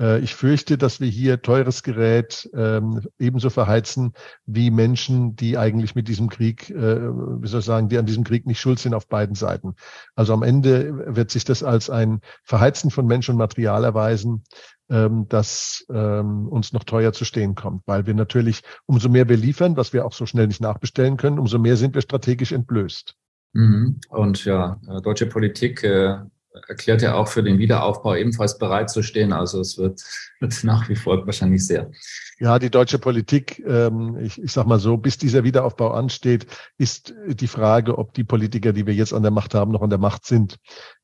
Äh, 0.00 0.20
ich 0.20 0.34
fürchte, 0.34 0.78
dass 0.78 1.00
wir 1.00 1.08
hier 1.08 1.42
teures 1.42 1.82
Gerät 1.82 2.48
ähm, 2.54 3.00
ebenso 3.18 3.50
verheizen 3.50 4.12
wie 4.46 4.70
Menschen, 4.70 5.36
die 5.36 5.56
eigentlich 5.58 5.94
mit 5.94 6.08
diesem 6.08 6.28
Krieg, 6.28 6.70
äh, 6.70 7.00
wie 7.00 7.48
soll 7.48 7.60
ich 7.60 7.66
sagen, 7.66 7.88
die 7.88 7.98
an 7.98 8.06
diesem 8.06 8.24
Krieg 8.24 8.46
nicht 8.46 8.60
schuld 8.60 8.78
sind 8.78 8.94
auf 8.94 9.08
beiden 9.08 9.34
Seiten. 9.34 9.74
Also 10.14 10.32
am 10.32 10.42
Ende 10.42 11.14
wird 11.14 11.30
sich 11.30 11.44
das 11.44 11.62
als 11.62 11.90
ein 11.90 12.20
Verheizen 12.42 12.90
von 12.90 13.06
Mensch 13.06 13.28
und 13.28 13.36
Material 13.36 13.84
erweisen, 13.84 14.44
ähm, 14.90 15.26
das 15.28 15.86
ähm, 15.90 16.48
uns 16.48 16.72
noch 16.72 16.84
teuer 16.84 17.12
zu 17.12 17.24
stehen 17.24 17.54
kommt, 17.54 17.82
weil 17.86 18.06
wir 18.06 18.14
natürlich, 18.14 18.62
umso 18.86 19.08
mehr 19.08 19.28
wir 19.28 19.36
liefern, 19.36 19.76
was 19.76 19.92
wir 19.92 20.04
auch 20.04 20.12
so 20.12 20.26
schnell 20.26 20.46
nicht 20.46 20.60
nachbestellen 20.60 21.16
können, 21.16 21.38
umso 21.38 21.58
mehr 21.58 21.76
sind 21.76 21.94
wir 21.94 22.02
strategisch 22.02 22.52
entblößt. 22.52 23.14
Mhm. 23.54 24.00
Und 24.08 24.44
ja, 24.44 24.80
äh, 24.88 25.00
deutsche 25.00 25.26
Politik 25.26 25.84
äh, 25.84 26.18
erklärt 26.68 27.02
ja 27.02 27.14
auch 27.14 27.28
für 27.28 27.42
den 27.42 27.58
Wiederaufbau 27.58 28.14
ebenfalls 28.14 28.58
bereit 28.58 28.88
zu 28.88 29.02
stehen. 29.02 29.32
Also 29.32 29.60
es 29.60 29.76
wird, 29.76 30.02
wird 30.40 30.64
nach 30.64 30.88
wie 30.88 30.96
vor 30.96 31.26
wahrscheinlich 31.26 31.66
sehr. 31.66 31.90
Ja, 32.38 32.58
die 32.58 32.70
deutsche 32.70 32.98
Politik, 32.98 33.62
ähm, 33.66 34.18
ich, 34.20 34.40
ich 34.40 34.52
sag 34.52 34.66
mal 34.66 34.78
so, 34.78 34.96
bis 34.96 35.18
dieser 35.18 35.44
Wiederaufbau 35.44 35.90
ansteht, 35.90 36.46
ist 36.78 37.14
die 37.26 37.46
Frage, 37.46 37.98
ob 37.98 38.14
die 38.14 38.24
Politiker, 38.24 38.72
die 38.72 38.86
wir 38.86 38.94
jetzt 38.94 39.12
an 39.12 39.22
der 39.22 39.30
Macht 39.30 39.54
haben, 39.54 39.72
noch 39.72 39.82
an 39.82 39.90
der 39.90 39.98
Macht 39.98 40.26
sind. 40.26 40.58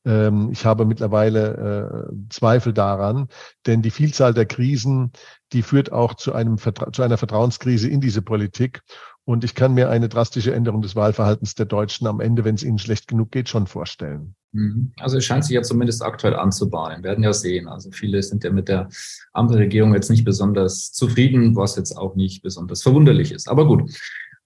Ähm, 0.05 0.49
ich 0.51 0.65
habe 0.65 0.85
mittlerweile 0.85 2.09
äh, 2.09 2.29
Zweifel 2.29 2.73
daran, 2.73 3.27
denn 3.65 3.81
die 3.81 3.91
Vielzahl 3.91 4.33
der 4.33 4.45
Krisen, 4.45 5.11
die 5.53 5.63
führt 5.63 5.91
auch 5.91 6.15
zu 6.15 6.33
einem 6.33 6.57
zu 6.57 7.01
einer 7.01 7.17
Vertrauenskrise 7.17 7.89
in 7.89 8.01
diese 8.01 8.21
Politik. 8.21 8.81
Und 9.23 9.43
ich 9.43 9.53
kann 9.53 9.73
mir 9.73 9.89
eine 9.89 10.09
drastische 10.09 10.53
Änderung 10.53 10.81
des 10.81 10.95
Wahlverhaltens 10.95 11.55
der 11.55 11.65
Deutschen 11.65 12.07
am 12.07 12.19
Ende, 12.19 12.43
wenn 12.43 12.55
es 12.55 12.63
ihnen 12.63 12.79
schlecht 12.79 13.07
genug 13.07 13.31
geht, 13.31 13.49
schon 13.49 13.67
vorstellen. 13.67 14.35
Mhm. 14.53 14.91
Also 14.97 15.17
es 15.17 15.25
scheint 15.25 15.45
sich 15.45 15.55
ja 15.55 15.61
zumindest 15.61 16.03
aktuell 16.03 16.35
anzubahnen. 16.35 17.03
Wir 17.03 17.09
werden 17.09 17.23
ja 17.23 17.33
sehen. 17.33 17.67
Also 17.67 17.91
viele 17.91 18.21
sind 18.21 18.43
ja 18.43 18.51
mit 18.51 18.67
der 18.67 18.89
Ampelregierung 19.33 19.93
jetzt 19.93 20.09
nicht 20.09 20.25
besonders 20.25 20.91
zufrieden, 20.91 21.55
was 21.55 21.75
jetzt 21.75 21.97
auch 21.97 22.15
nicht 22.15 22.41
besonders 22.43 22.83
verwunderlich 22.83 23.31
ist. 23.31 23.47
Aber 23.47 23.65
gut. 23.65 23.91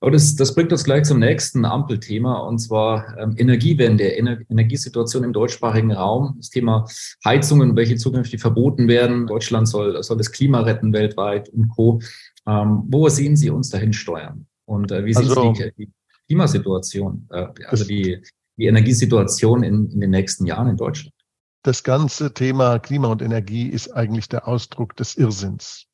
Aber 0.01 0.11
das, 0.11 0.35
das 0.35 0.53
bringt 0.53 0.71
uns 0.71 0.83
gleich 0.83 1.05
zum 1.05 1.19
nächsten 1.19 1.65
Ampelthema, 1.65 2.39
und 2.39 2.59
zwar 2.59 3.17
ähm, 3.17 3.33
Energiewende, 3.37 4.15
Ener 4.15 4.37
Energiesituation 4.49 5.23
im 5.23 5.33
deutschsprachigen 5.33 5.91
Raum. 5.91 6.35
Das 6.37 6.49
Thema 6.49 6.85
Heizungen, 7.23 7.75
welche 7.75 7.95
zukünftig 7.95 8.39
verboten 8.41 8.87
werden. 8.87 9.25
Deutschland 9.25 9.67
soll, 9.67 10.03
soll 10.03 10.17
das 10.17 10.31
Klima 10.31 10.59
retten 10.61 10.93
weltweit 10.93 11.49
und 11.49 11.69
Co. 11.69 12.01
Ähm, 12.45 12.83
wo 12.87 13.09
sehen 13.09 13.35
Sie 13.35 13.49
uns 13.49 13.69
dahin 13.69 13.93
steuern? 13.93 14.45
Und 14.65 14.91
äh, 14.91 15.05
wie 15.05 15.15
also, 15.15 15.53
sieht 15.53 15.73
die, 15.77 15.85
die 15.85 15.91
Klimasituation, 16.27 17.27
äh, 17.31 17.47
also 17.67 17.85
die, 17.85 18.21
die 18.57 18.65
Energiesituation 18.65 19.63
in, 19.63 19.89
in 19.91 19.99
den 20.01 20.09
nächsten 20.11 20.45
Jahren 20.45 20.69
in 20.69 20.77
Deutschland? 20.77 21.13
Das 21.63 21.83
ganze 21.83 22.33
Thema 22.33 22.79
Klima 22.79 23.07
und 23.07 23.21
Energie 23.21 23.67
ist 23.67 23.89
eigentlich 23.89 24.29
der 24.29 24.47
Ausdruck 24.47 24.95
des 24.95 25.15
Irrsinns. 25.15 25.87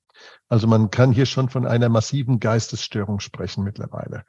Also 0.49 0.67
man 0.67 0.91
kann 0.91 1.11
hier 1.11 1.25
schon 1.25 1.49
von 1.49 1.65
einer 1.65 1.87
massiven 1.87 2.39
Geistesstörung 2.39 3.19
sprechen 3.21 3.63
mittlerweile. 3.63 4.25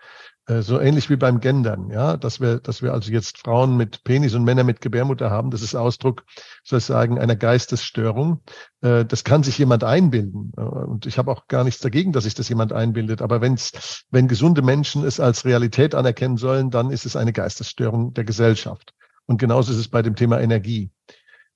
Äh, 0.46 0.62
so 0.62 0.80
ähnlich 0.80 1.10
wie 1.10 1.16
beim 1.16 1.40
Gendern, 1.40 1.90
ja, 1.90 2.16
dass 2.16 2.40
wir, 2.40 2.58
dass 2.58 2.82
wir 2.82 2.92
also 2.92 3.10
jetzt 3.10 3.38
Frauen 3.38 3.76
mit 3.76 4.04
Penis 4.04 4.34
und 4.34 4.44
Männer 4.44 4.64
mit 4.64 4.80
Gebärmutter 4.80 5.30
haben, 5.30 5.50
das 5.50 5.62
ist 5.62 5.74
Ausdruck 5.74 6.24
sozusagen 6.64 7.18
einer 7.18 7.36
Geistesstörung. 7.36 8.40
Äh, 8.82 9.04
das 9.04 9.24
kann 9.24 9.42
sich 9.42 9.58
jemand 9.58 9.84
einbilden. 9.84 10.52
Äh, 10.56 10.60
und 10.60 11.06
ich 11.06 11.18
habe 11.18 11.30
auch 11.30 11.46
gar 11.48 11.64
nichts 11.64 11.80
dagegen, 11.80 12.12
dass 12.12 12.24
sich 12.24 12.34
das 12.34 12.48
jemand 12.48 12.72
einbildet. 12.72 13.22
Aber 13.22 13.40
wenn's, 13.40 14.04
wenn 14.10 14.28
gesunde 14.28 14.62
Menschen 14.62 15.04
es 15.04 15.20
als 15.20 15.44
Realität 15.44 15.94
anerkennen 15.94 16.36
sollen, 16.36 16.70
dann 16.70 16.90
ist 16.90 17.06
es 17.06 17.16
eine 17.16 17.32
Geistesstörung 17.32 18.14
der 18.14 18.24
Gesellschaft. 18.24 18.94
Und 19.26 19.38
genauso 19.38 19.72
ist 19.72 19.78
es 19.78 19.88
bei 19.88 20.02
dem 20.02 20.16
Thema 20.16 20.40
Energie. 20.40 20.90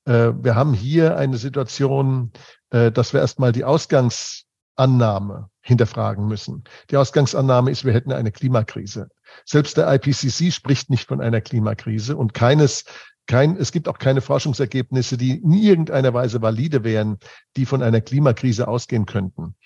Wir 0.06 0.54
haben 0.54 0.72
hier 0.72 1.16
eine 1.16 1.36
Situation, 1.36 2.30
dass 2.70 3.12
wir 3.12 3.20
erstmal 3.20 3.50
die 3.50 3.64
Ausgangsannahme 3.64 5.50
hinterfragen 5.60 6.28
müssen. 6.28 6.62
Die 6.90 6.96
Ausgangsannahme 6.96 7.72
ist, 7.72 7.84
wir 7.84 7.92
hätten 7.92 8.12
eine 8.12 8.30
Klimakrise. 8.30 9.08
Selbst 9.44 9.76
der 9.76 9.92
IPCC 9.92 10.52
spricht 10.52 10.90
nicht 10.90 11.08
von 11.08 11.20
einer 11.20 11.40
Klimakrise 11.40 12.16
und 12.16 12.34
keines 12.34 12.84
kein, 13.26 13.56
es 13.56 13.72
gibt 13.72 13.88
auch 13.88 13.98
keine 13.98 14.20
Forschungsergebnisse, 14.20 15.16
die 15.16 15.38
in 15.38 15.52
irgendeiner 15.52 16.14
Weise 16.14 16.40
valide 16.40 16.84
wären, 16.84 17.18
die 17.56 17.66
von 17.66 17.82
einer 17.82 18.00
Klimakrise 18.00 18.68
ausgehen 18.68 19.04
könnten. 19.04 19.56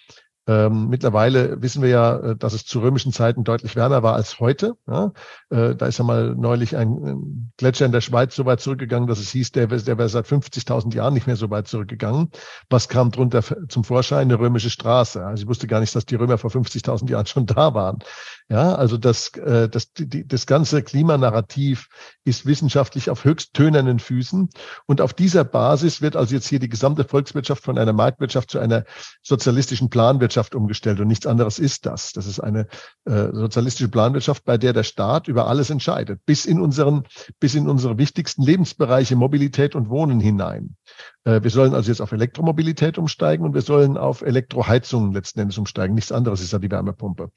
Ähm, 0.50 0.88
mittlerweile 0.88 1.62
wissen 1.62 1.80
wir 1.80 1.90
ja, 1.90 2.16
äh, 2.16 2.36
dass 2.36 2.54
es 2.54 2.64
zu 2.64 2.80
römischen 2.80 3.12
Zeiten 3.12 3.44
deutlich 3.44 3.76
wärmer 3.76 4.02
war 4.02 4.14
als 4.14 4.40
heute. 4.40 4.74
Ja? 4.88 5.12
Äh, 5.48 5.76
da 5.76 5.86
ist 5.86 5.98
ja 5.98 6.04
mal 6.04 6.34
neulich 6.34 6.76
ein 6.76 7.52
Gletscher 7.56 7.86
in 7.86 7.92
der 7.92 8.00
Schweiz 8.00 8.34
so 8.34 8.46
weit 8.46 8.60
zurückgegangen, 8.60 9.06
dass 9.06 9.20
es 9.20 9.30
hieß, 9.30 9.52
der, 9.52 9.68
der 9.68 9.96
wäre 9.96 10.08
seit 10.08 10.26
50.000 10.26 10.92
Jahren 10.92 11.14
nicht 11.14 11.28
mehr 11.28 11.36
so 11.36 11.50
weit 11.50 11.68
zurückgegangen. 11.68 12.30
Was 12.68 12.88
kam 12.88 13.12
drunter 13.12 13.44
zum 13.68 13.84
Vorschein? 13.84 14.22
Eine 14.22 14.40
römische 14.40 14.70
Straße. 14.70 15.24
Also 15.24 15.44
ich 15.44 15.48
wusste 15.48 15.68
gar 15.68 15.78
nicht, 15.78 15.94
dass 15.94 16.04
die 16.04 16.16
Römer 16.16 16.36
vor 16.36 16.50
50.000 16.50 17.08
Jahren 17.08 17.26
schon 17.26 17.46
da 17.46 17.72
waren. 17.72 18.00
Ja, 18.48 18.74
also 18.74 18.96
das, 18.96 19.28
äh, 19.36 19.68
das, 19.68 19.92
die, 19.92 20.26
das 20.26 20.46
ganze 20.46 20.82
Klimanarrativ 20.82 21.88
ist 22.24 22.44
wissenschaftlich 22.44 23.08
auf 23.08 23.24
höchst 23.24 23.54
tönernen 23.54 24.00
Füßen. 24.00 24.50
Und 24.86 25.00
auf 25.00 25.14
dieser 25.14 25.44
Basis 25.44 26.02
wird 26.02 26.16
also 26.16 26.34
jetzt 26.34 26.48
hier 26.48 26.58
die 26.58 26.68
gesamte 26.68 27.04
Volkswirtschaft 27.04 27.62
von 27.62 27.78
einer 27.78 27.92
Marktwirtschaft 27.92 28.50
zu 28.50 28.58
einer 28.58 28.84
sozialistischen 29.22 29.90
Planwirtschaft 29.90 30.39
umgestellt. 30.54 31.00
Und 31.00 31.08
nichts 31.08 31.26
anderes 31.26 31.58
ist 31.58 31.86
das. 31.86 32.12
Das 32.12 32.26
ist 32.26 32.40
eine 32.40 32.66
äh, 33.04 33.28
sozialistische 33.32 33.88
Planwirtschaft, 33.88 34.44
bei 34.44 34.58
der 34.58 34.72
der 34.72 34.82
Staat 34.82 35.28
über 35.28 35.46
alles 35.46 35.70
entscheidet, 35.70 36.20
bis 36.26 36.46
in 36.46 36.60
unseren, 36.60 37.04
bis 37.38 37.54
in 37.54 37.68
unsere 37.68 37.98
wichtigsten 37.98 38.42
Lebensbereiche 38.42 39.16
Mobilität 39.16 39.74
und 39.74 39.88
Wohnen 39.88 40.20
hinein. 40.20 40.76
Äh, 41.24 41.42
wir 41.42 41.50
sollen 41.50 41.74
also 41.74 41.90
jetzt 41.90 42.00
auf 42.00 42.12
Elektromobilität 42.12 42.98
umsteigen 42.98 43.44
und 43.44 43.54
wir 43.54 43.62
sollen 43.62 43.96
auf 43.96 44.22
Elektroheizungen 44.22 45.12
letzten 45.12 45.40
Endes 45.40 45.58
umsteigen. 45.58 45.94
Nichts 45.94 46.12
anderes 46.12 46.40
ist 46.40 46.52
ja 46.52 46.58
die 46.58 46.70
Wärmepumpe. 46.70 47.30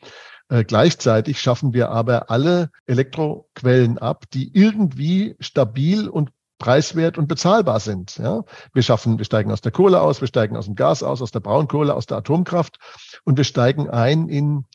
Äh, 0.50 0.64
gleichzeitig 0.64 1.40
schaffen 1.40 1.74
wir 1.74 1.90
aber 1.90 2.30
alle 2.30 2.70
Elektroquellen 2.86 3.98
ab, 3.98 4.26
die 4.34 4.56
irgendwie 4.56 5.36
stabil 5.40 6.08
und 6.08 6.30
preiswert 6.60 7.18
und 7.18 7.28
bezahlbar 7.28 7.80
sind. 7.80 8.18
Ja? 8.18 8.44
Wir 8.74 8.84
schaffen, 8.84 9.18
wir 9.18 9.26
steigen 9.26 9.52
aus 9.52 9.62
der 9.62 9.72
Kohle 9.72 10.02
aus, 10.02 10.22
wir 10.22 10.28
steigen 10.28 10.56
aus 10.56 10.66
dem 10.66 10.76
Gas 10.76 11.04
aus, 11.04 11.22
aus 11.22 11.32
der 11.32 11.40
Braunkohle, 11.40 11.94
aus 11.94 12.06
der 12.06 12.18
Atomkraft 12.18 12.78
und 13.24 13.38
wir 13.38 13.44
steigen 13.44 13.90
ein 13.90 14.30
in, 14.30 14.66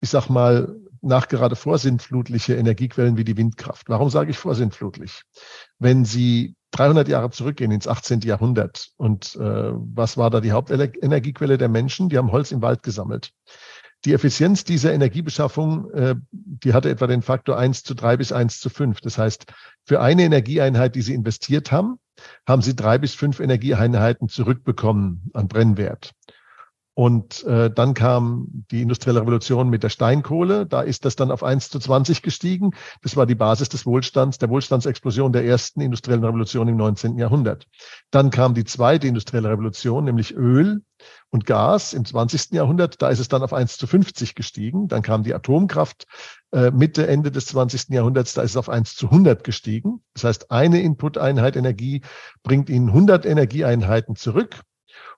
ich 0.00 0.10
sag 0.10 0.28
mal, 0.28 0.76
nachgerade 1.00 1.56
vorsintflutliche 1.56 2.54
Energiequellen 2.54 3.16
wie 3.16 3.24
die 3.24 3.36
Windkraft. 3.36 3.88
Warum 3.88 4.08
sage 4.08 4.30
ich 4.30 4.38
vorsintflutlich? 4.38 5.22
Wenn 5.78 6.04
Sie 6.04 6.54
300 6.70 7.08
Jahre 7.08 7.30
zurückgehen 7.30 7.70
ins 7.70 7.88
18. 7.88 8.20
Jahrhundert 8.20 8.90
und 8.96 9.36
äh, 9.36 9.40
was 9.40 10.16
war 10.16 10.30
da 10.30 10.40
die 10.40 10.52
Hauptenergiequelle 10.52 11.58
der 11.58 11.68
Menschen? 11.68 12.08
Die 12.08 12.18
haben 12.18 12.32
Holz 12.32 12.50
im 12.52 12.62
Wald 12.62 12.82
gesammelt. 12.82 13.32
Die 14.04 14.12
Effizienz 14.12 14.64
dieser 14.64 14.92
Energiebeschaffung, 14.92 15.90
äh, 15.92 16.14
die 16.32 16.74
hatte 16.74 16.90
etwa 16.90 17.06
den 17.06 17.22
Faktor 17.22 17.56
1 17.56 17.84
zu 17.84 17.94
3 17.94 18.16
bis 18.16 18.32
1 18.32 18.60
zu 18.60 18.68
5. 18.68 19.00
Das 19.00 19.18
heißt, 19.18 19.46
für 19.84 20.00
eine 20.00 20.22
Energieeinheit, 20.22 20.94
die 20.96 21.02
Sie 21.02 21.14
investiert 21.14 21.70
haben, 21.70 21.98
haben 22.46 22.62
Sie 22.62 22.76
drei 22.76 22.98
bis 22.98 23.14
fünf 23.14 23.40
Energieeinheiten 23.40 24.28
zurückbekommen 24.28 25.30
an 25.34 25.48
Brennwert. 25.48 26.12
Und 26.94 27.42
äh, 27.44 27.70
dann 27.70 27.94
kam 27.94 28.48
die 28.70 28.82
industrielle 28.82 29.22
Revolution 29.22 29.70
mit 29.70 29.82
der 29.82 29.88
Steinkohle. 29.88 30.66
Da 30.66 30.82
ist 30.82 31.06
das 31.06 31.16
dann 31.16 31.30
auf 31.30 31.42
1 31.42 31.70
zu 31.70 31.78
20 31.78 32.20
gestiegen. 32.20 32.72
Das 33.02 33.16
war 33.16 33.24
die 33.24 33.34
Basis 33.34 33.70
des 33.70 33.86
Wohlstands, 33.86 34.36
der 34.36 34.50
Wohlstandsexplosion 34.50 35.32
der 35.32 35.46
ersten 35.46 35.80
industriellen 35.80 36.22
Revolution 36.22 36.68
im 36.68 36.76
19. 36.76 37.16
Jahrhundert. 37.16 37.66
Dann 38.10 38.30
kam 38.30 38.52
die 38.52 38.64
zweite 38.64 39.06
industrielle 39.06 39.48
Revolution, 39.48 40.04
nämlich 40.04 40.34
Öl 40.34 40.82
und 41.30 41.46
Gas 41.46 41.94
im 41.94 42.04
20. 42.04 42.52
Jahrhundert. 42.52 43.00
Da 43.00 43.08
ist 43.08 43.20
es 43.20 43.28
dann 43.28 43.42
auf 43.42 43.54
1 43.54 43.78
zu 43.78 43.86
50 43.86 44.34
gestiegen. 44.34 44.86
Dann 44.88 45.00
kam 45.00 45.22
die 45.22 45.32
Atomkraft 45.32 46.06
äh, 46.52 46.70
Mitte, 46.72 47.06
Ende 47.06 47.30
des 47.30 47.46
20. 47.46 47.88
Jahrhunderts. 47.88 48.34
Da 48.34 48.42
ist 48.42 48.50
es 48.50 48.56
auf 48.58 48.68
1 48.68 48.96
zu 48.96 49.06
100 49.06 49.44
gestiegen. 49.44 50.02
Das 50.12 50.24
heißt, 50.24 50.50
eine 50.50 50.82
Input-Einheit 50.82 51.56
Energie 51.56 52.02
bringt 52.42 52.68
Ihnen 52.68 52.88
100 52.88 53.24
Energieeinheiten 53.24 54.14
zurück. 54.14 54.60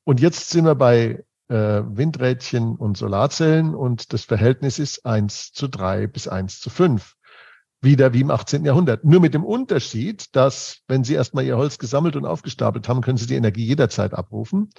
Und 0.05 0.21
jetzt 0.21 0.51
sind 0.51 0.67
wir 0.67 0.77
bei 0.77 1.25
Windrädchen 1.49 2.77
und 2.77 2.97
Solarzellen 2.97 3.75
und 3.75 4.13
das 4.13 4.25
Verhältnis 4.25 4.79
ist 4.79 5.05
eins 5.05 5.53
zu 5.53 5.69
drei 5.69 6.07
bis 6.07 6.27
eins 6.27 6.61
zu 6.61 6.71
fünf 6.71 7.17
wieder 7.85 8.13
wie 8.13 8.21
im 8.21 8.31
18. 8.31 8.65
Jahrhundert. 8.65 9.05
Nur 9.05 9.21
mit 9.21 9.35
dem 9.35 9.45
Unterschied, 9.45 10.35
dass 10.35 10.81
wenn 10.89 11.05
Sie 11.05 11.15
erstmal 11.15 11.45
Ihr 11.45 11.57
Holz 11.57 11.79
gesammelt 11.79 12.17
und 12.17 12.25
aufgestapelt 12.25 12.89
haben, 12.89 13.03
können 13.03 13.19
Sie 13.19 13.27
die 13.27 13.37
Energie 13.37 13.65
jederzeit 13.65 14.15
abrufen. 14.15 14.71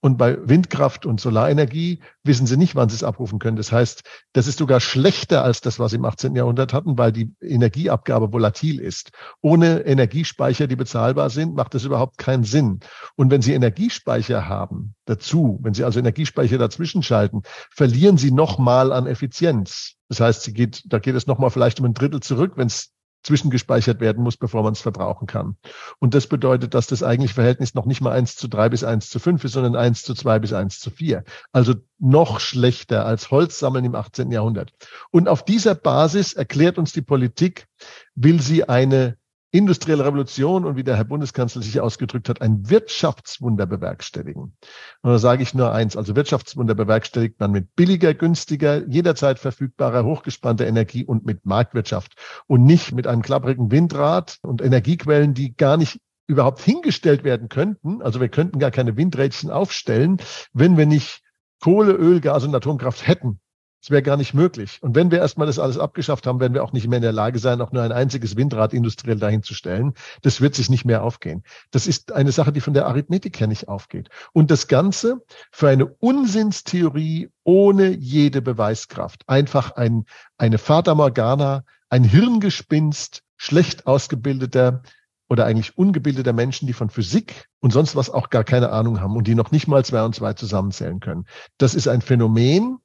Und 0.00 0.16
bei 0.16 0.36
Windkraft 0.48 1.06
und 1.06 1.20
Solarenergie 1.20 2.00
wissen 2.24 2.46
Sie 2.46 2.56
nicht, 2.56 2.74
wann 2.74 2.88
Sie 2.88 2.96
es 2.96 3.04
abrufen 3.04 3.38
können. 3.38 3.56
Das 3.56 3.70
heißt, 3.70 4.02
das 4.32 4.48
ist 4.48 4.58
sogar 4.58 4.80
schlechter 4.80 5.44
als 5.44 5.60
das, 5.60 5.78
was 5.78 5.92
Sie 5.92 5.96
im 5.96 6.04
18. 6.04 6.34
Jahrhundert 6.34 6.72
hatten, 6.72 6.98
weil 6.98 7.12
die 7.12 7.32
Energieabgabe 7.40 8.32
volatil 8.32 8.80
ist. 8.80 9.12
Ohne 9.40 9.80
Energiespeicher, 9.80 10.66
die 10.66 10.76
bezahlbar 10.76 11.30
sind, 11.30 11.54
macht 11.54 11.74
das 11.74 11.84
überhaupt 11.84 12.18
keinen 12.18 12.44
Sinn. 12.44 12.80
Und 13.14 13.30
wenn 13.30 13.42
Sie 13.42 13.52
Energiespeicher 13.52 14.48
haben 14.48 14.94
dazu, 15.04 15.60
wenn 15.62 15.74
Sie 15.74 15.84
also 15.84 16.00
Energiespeicher 16.00 16.58
dazwischen 16.58 17.02
schalten, 17.02 17.42
verlieren 17.70 18.16
Sie 18.16 18.32
nochmal 18.32 18.92
an 18.92 19.06
Effizienz. 19.06 19.96
Das 20.12 20.20
heißt, 20.20 20.42
sie 20.42 20.52
geht, 20.52 20.82
da 20.84 20.98
geht 20.98 21.14
es 21.14 21.26
nochmal 21.26 21.48
vielleicht 21.48 21.80
um 21.80 21.86
ein 21.86 21.94
Drittel 21.94 22.20
zurück, 22.20 22.52
wenn 22.56 22.66
es 22.66 22.92
zwischengespeichert 23.22 23.98
werden 24.00 24.22
muss, 24.22 24.36
bevor 24.36 24.62
man 24.62 24.74
es 24.74 24.82
verbrauchen 24.82 25.26
kann. 25.26 25.56
Und 26.00 26.12
das 26.12 26.26
bedeutet, 26.26 26.74
dass 26.74 26.86
das 26.86 27.02
eigentliche 27.02 27.32
Verhältnis 27.32 27.72
noch 27.72 27.86
nicht 27.86 28.02
mal 28.02 28.12
eins 28.12 28.36
zu 28.36 28.46
drei 28.46 28.68
bis 28.68 28.84
eins 28.84 29.08
zu 29.08 29.18
fünf 29.18 29.42
ist, 29.42 29.52
sondern 29.52 29.74
eins 29.74 30.02
zu 30.02 30.12
zwei 30.12 30.38
bis 30.38 30.52
eins 30.52 30.80
zu 30.80 30.90
vier. 30.90 31.24
Also 31.50 31.76
noch 31.98 32.40
schlechter 32.40 33.06
als 33.06 33.30
Holz 33.30 33.58
sammeln 33.58 33.86
im 33.86 33.94
18. 33.94 34.30
Jahrhundert. 34.30 34.74
Und 35.10 35.28
auf 35.28 35.46
dieser 35.46 35.74
Basis 35.74 36.34
erklärt 36.34 36.76
uns 36.76 36.92
die 36.92 37.00
Politik, 37.00 37.68
will 38.14 38.42
sie 38.42 38.68
eine 38.68 39.16
industrielle 39.52 40.04
Revolution 40.04 40.64
und 40.64 40.76
wie 40.76 40.82
der 40.82 40.96
Herr 40.96 41.04
Bundeskanzler 41.04 41.62
sich 41.62 41.78
ausgedrückt 41.78 42.30
hat, 42.30 42.40
ein 42.40 42.70
Wirtschaftswunder 42.70 43.66
bewerkstelligen. 43.66 44.56
Und 45.02 45.10
da 45.10 45.18
sage 45.18 45.42
ich 45.42 45.54
nur 45.54 45.72
eins, 45.72 45.94
also 45.96 46.16
Wirtschaftswunder 46.16 46.74
bewerkstelligt 46.74 47.38
man 47.38 47.52
mit 47.52 47.76
billiger, 47.76 48.14
günstiger, 48.14 48.88
jederzeit 48.88 49.38
verfügbarer, 49.38 50.04
hochgespannter 50.04 50.66
Energie 50.66 51.04
und 51.04 51.26
mit 51.26 51.44
Marktwirtschaft 51.44 52.14
und 52.46 52.64
nicht 52.64 52.92
mit 52.92 53.06
einem 53.06 53.20
klapprigen 53.20 53.70
Windrad 53.70 54.38
und 54.40 54.62
Energiequellen, 54.62 55.34
die 55.34 55.54
gar 55.54 55.76
nicht 55.76 56.00
überhaupt 56.26 56.60
hingestellt 56.60 57.22
werden 57.22 57.50
könnten. 57.50 58.00
Also 58.00 58.20
wir 58.20 58.30
könnten 58.30 58.58
gar 58.58 58.70
keine 58.70 58.96
Windrädchen 58.96 59.50
aufstellen, 59.50 60.16
wenn 60.54 60.78
wir 60.78 60.86
nicht 60.86 61.20
Kohle, 61.60 61.92
Öl, 61.92 62.20
Gas 62.20 62.44
und 62.44 62.54
Atomkraft 62.54 63.06
hätten. 63.06 63.38
Es 63.82 63.90
wäre 63.90 64.02
gar 64.02 64.16
nicht 64.16 64.32
möglich. 64.32 64.78
Und 64.80 64.94
wenn 64.94 65.10
wir 65.10 65.18
erstmal 65.18 65.48
das 65.48 65.58
alles 65.58 65.76
abgeschafft 65.76 66.28
haben, 66.28 66.38
werden 66.38 66.54
wir 66.54 66.62
auch 66.62 66.72
nicht 66.72 66.86
mehr 66.86 66.98
in 66.98 67.02
der 67.02 67.10
Lage 67.10 67.40
sein, 67.40 67.60
auch 67.60 67.72
nur 67.72 67.82
ein 67.82 67.90
einziges 67.90 68.36
Windrad 68.36 68.72
industriell 68.72 69.18
dahin 69.18 69.42
zu 69.42 69.54
stellen. 69.54 69.94
Das 70.22 70.40
wird 70.40 70.54
sich 70.54 70.70
nicht 70.70 70.84
mehr 70.84 71.02
aufgehen. 71.02 71.42
Das 71.72 71.88
ist 71.88 72.12
eine 72.12 72.30
Sache, 72.30 72.52
die 72.52 72.60
von 72.60 72.74
der 72.74 72.86
Arithmetik 72.86 73.40
her 73.40 73.48
nicht 73.48 73.66
aufgeht. 73.66 74.08
Und 74.32 74.52
das 74.52 74.68
Ganze 74.68 75.24
für 75.50 75.68
eine 75.68 75.86
Unsinnstheorie 75.86 77.30
ohne 77.42 77.88
jede 77.96 78.40
Beweiskraft. 78.40 79.24
Einfach 79.26 79.72
ein, 79.72 80.04
eine 80.38 80.58
Fata 80.58 80.94
Morgana, 80.94 81.64
ein 81.88 82.04
Hirngespinst, 82.04 83.24
schlecht 83.36 83.88
ausgebildeter 83.88 84.84
oder 85.28 85.46
eigentlich 85.46 85.76
ungebildeter 85.76 86.32
Menschen, 86.32 86.68
die 86.68 86.72
von 86.72 86.88
Physik 86.88 87.48
und 87.58 87.72
sonst 87.72 87.96
was 87.96 88.10
auch 88.10 88.30
gar 88.30 88.44
keine 88.44 88.70
Ahnung 88.70 89.00
haben 89.00 89.16
und 89.16 89.26
die 89.26 89.34
noch 89.34 89.50
nicht 89.50 89.66
mal 89.66 89.84
zwei 89.84 90.04
und 90.04 90.14
zwei 90.14 90.34
zusammenzählen 90.34 91.00
können. 91.00 91.26
Das 91.58 91.74
ist 91.74 91.88
ein 91.88 92.00
Phänomen, 92.00 92.78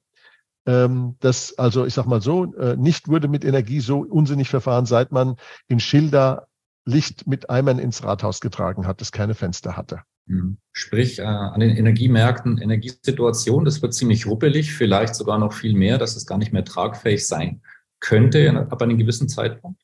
ähm, 0.68 1.16
das 1.20 1.56
also, 1.56 1.86
ich 1.86 1.94
sag 1.94 2.04
mal 2.04 2.20
so, 2.20 2.54
äh, 2.56 2.76
nicht 2.76 3.08
wurde 3.08 3.26
mit 3.26 3.42
Energie 3.42 3.80
so 3.80 4.00
unsinnig 4.00 4.50
verfahren, 4.50 4.84
seit 4.84 5.12
man 5.12 5.36
in 5.66 5.80
Schilder 5.80 6.46
Licht 6.84 7.26
mit 7.26 7.48
Eimern 7.48 7.78
ins 7.78 8.04
Rathaus 8.04 8.40
getragen 8.40 8.86
hat, 8.86 9.00
das 9.00 9.10
keine 9.10 9.34
Fenster 9.34 9.76
hatte. 9.76 10.02
Mhm. 10.26 10.58
Sprich, 10.72 11.20
äh, 11.20 11.22
an 11.22 11.60
den 11.60 11.74
Energiemärkten, 11.74 12.58
Energiesituation, 12.58 13.64
das 13.64 13.80
wird 13.80 13.94
ziemlich 13.94 14.26
ruppelig, 14.26 14.74
vielleicht 14.74 15.14
sogar 15.14 15.38
noch 15.38 15.54
viel 15.54 15.74
mehr, 15.74 15.96
dass 15.96 16.16
es 16.16 16.26
gar 16.26 16.36
nicht 16.36 16.52
mehr 16.52 16.64
tragfähig 16.64 17.26
sein 17.26 17.62
könnte, 18.00 18.66
ab 18.70 18.82
einem 18.82 18.98
gewissen 18.98 19.28
Zeitpunkt. 19.28 19.80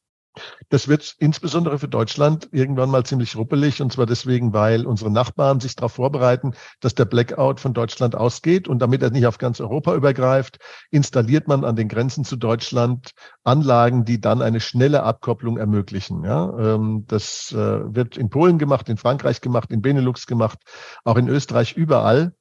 Das 0.69 0.88
wird 0.88 1.14
insbesondere 1.19 1.79
für 1.79 1.88
Deutschland 1.88 2.49
irgendwann 2.53 2.91
mal 2.91 3.05
ziemlich 3.05 3.37
ruppelig 3.37 3.81
und 3.81 3.93
zwar 3.93 4.07
deswegen, 4.07 4.53
weil 4.53 4.87
unsere 4.87 5.11
Nachbarn 5.11 5.61
sich 5.61 5.76
darauf 5.76 5.93
vorbereiten, 5.93 6.55
dass 6.81 6.95
der 6.95 7.05
Blackout 7.05 7.61
von 7.61 7.75
Deutschland 7.75 8.14
ausgeht 8.17 8.67
und 8.67 8.81
damit 8.81 9.03
er 9.03 9.11
nicht 9.11 9.26
auf 9.26 9.38
ganz 9.38 9.61
Europa 9.61 9.95
übergreift, 9.95 10.59
installiert 10.91 11.49
man 11.49 11.64
an 11.64 11.76
den 11.76 11.88
Grenzen 11.88 12.25
zu 12.25 12.37
Deutschland 12.37 13.12
Anlagen, 13.45 14.05
die 14.05 14.21
dann 14.21 14.43
eine 14.43 14.61
schnelle 14.61 15.03
Abkopplung 15.03 15.59
ermöglichen. 15.59 16.25
Ja, 16.25 16.53
ähm, 16.59 17.05
das 17.07 17.53
äh, 17.53 17.95
wird 17.95 18.17
in 18.17 18.31
Polen 18.31 18.59
gemacht, 18.59 18.88
in 18.88 18.97
Frankreich 18.97 19.41
gemacht, 19.41 19.71
in 19.71 19.83
Benelux 19.83 20.26
gemacht, 20.26 20.59
auch 21.05 21.17
in 21.17 21.29
Österreich 21.29 21.75
überall. 21.75 22.35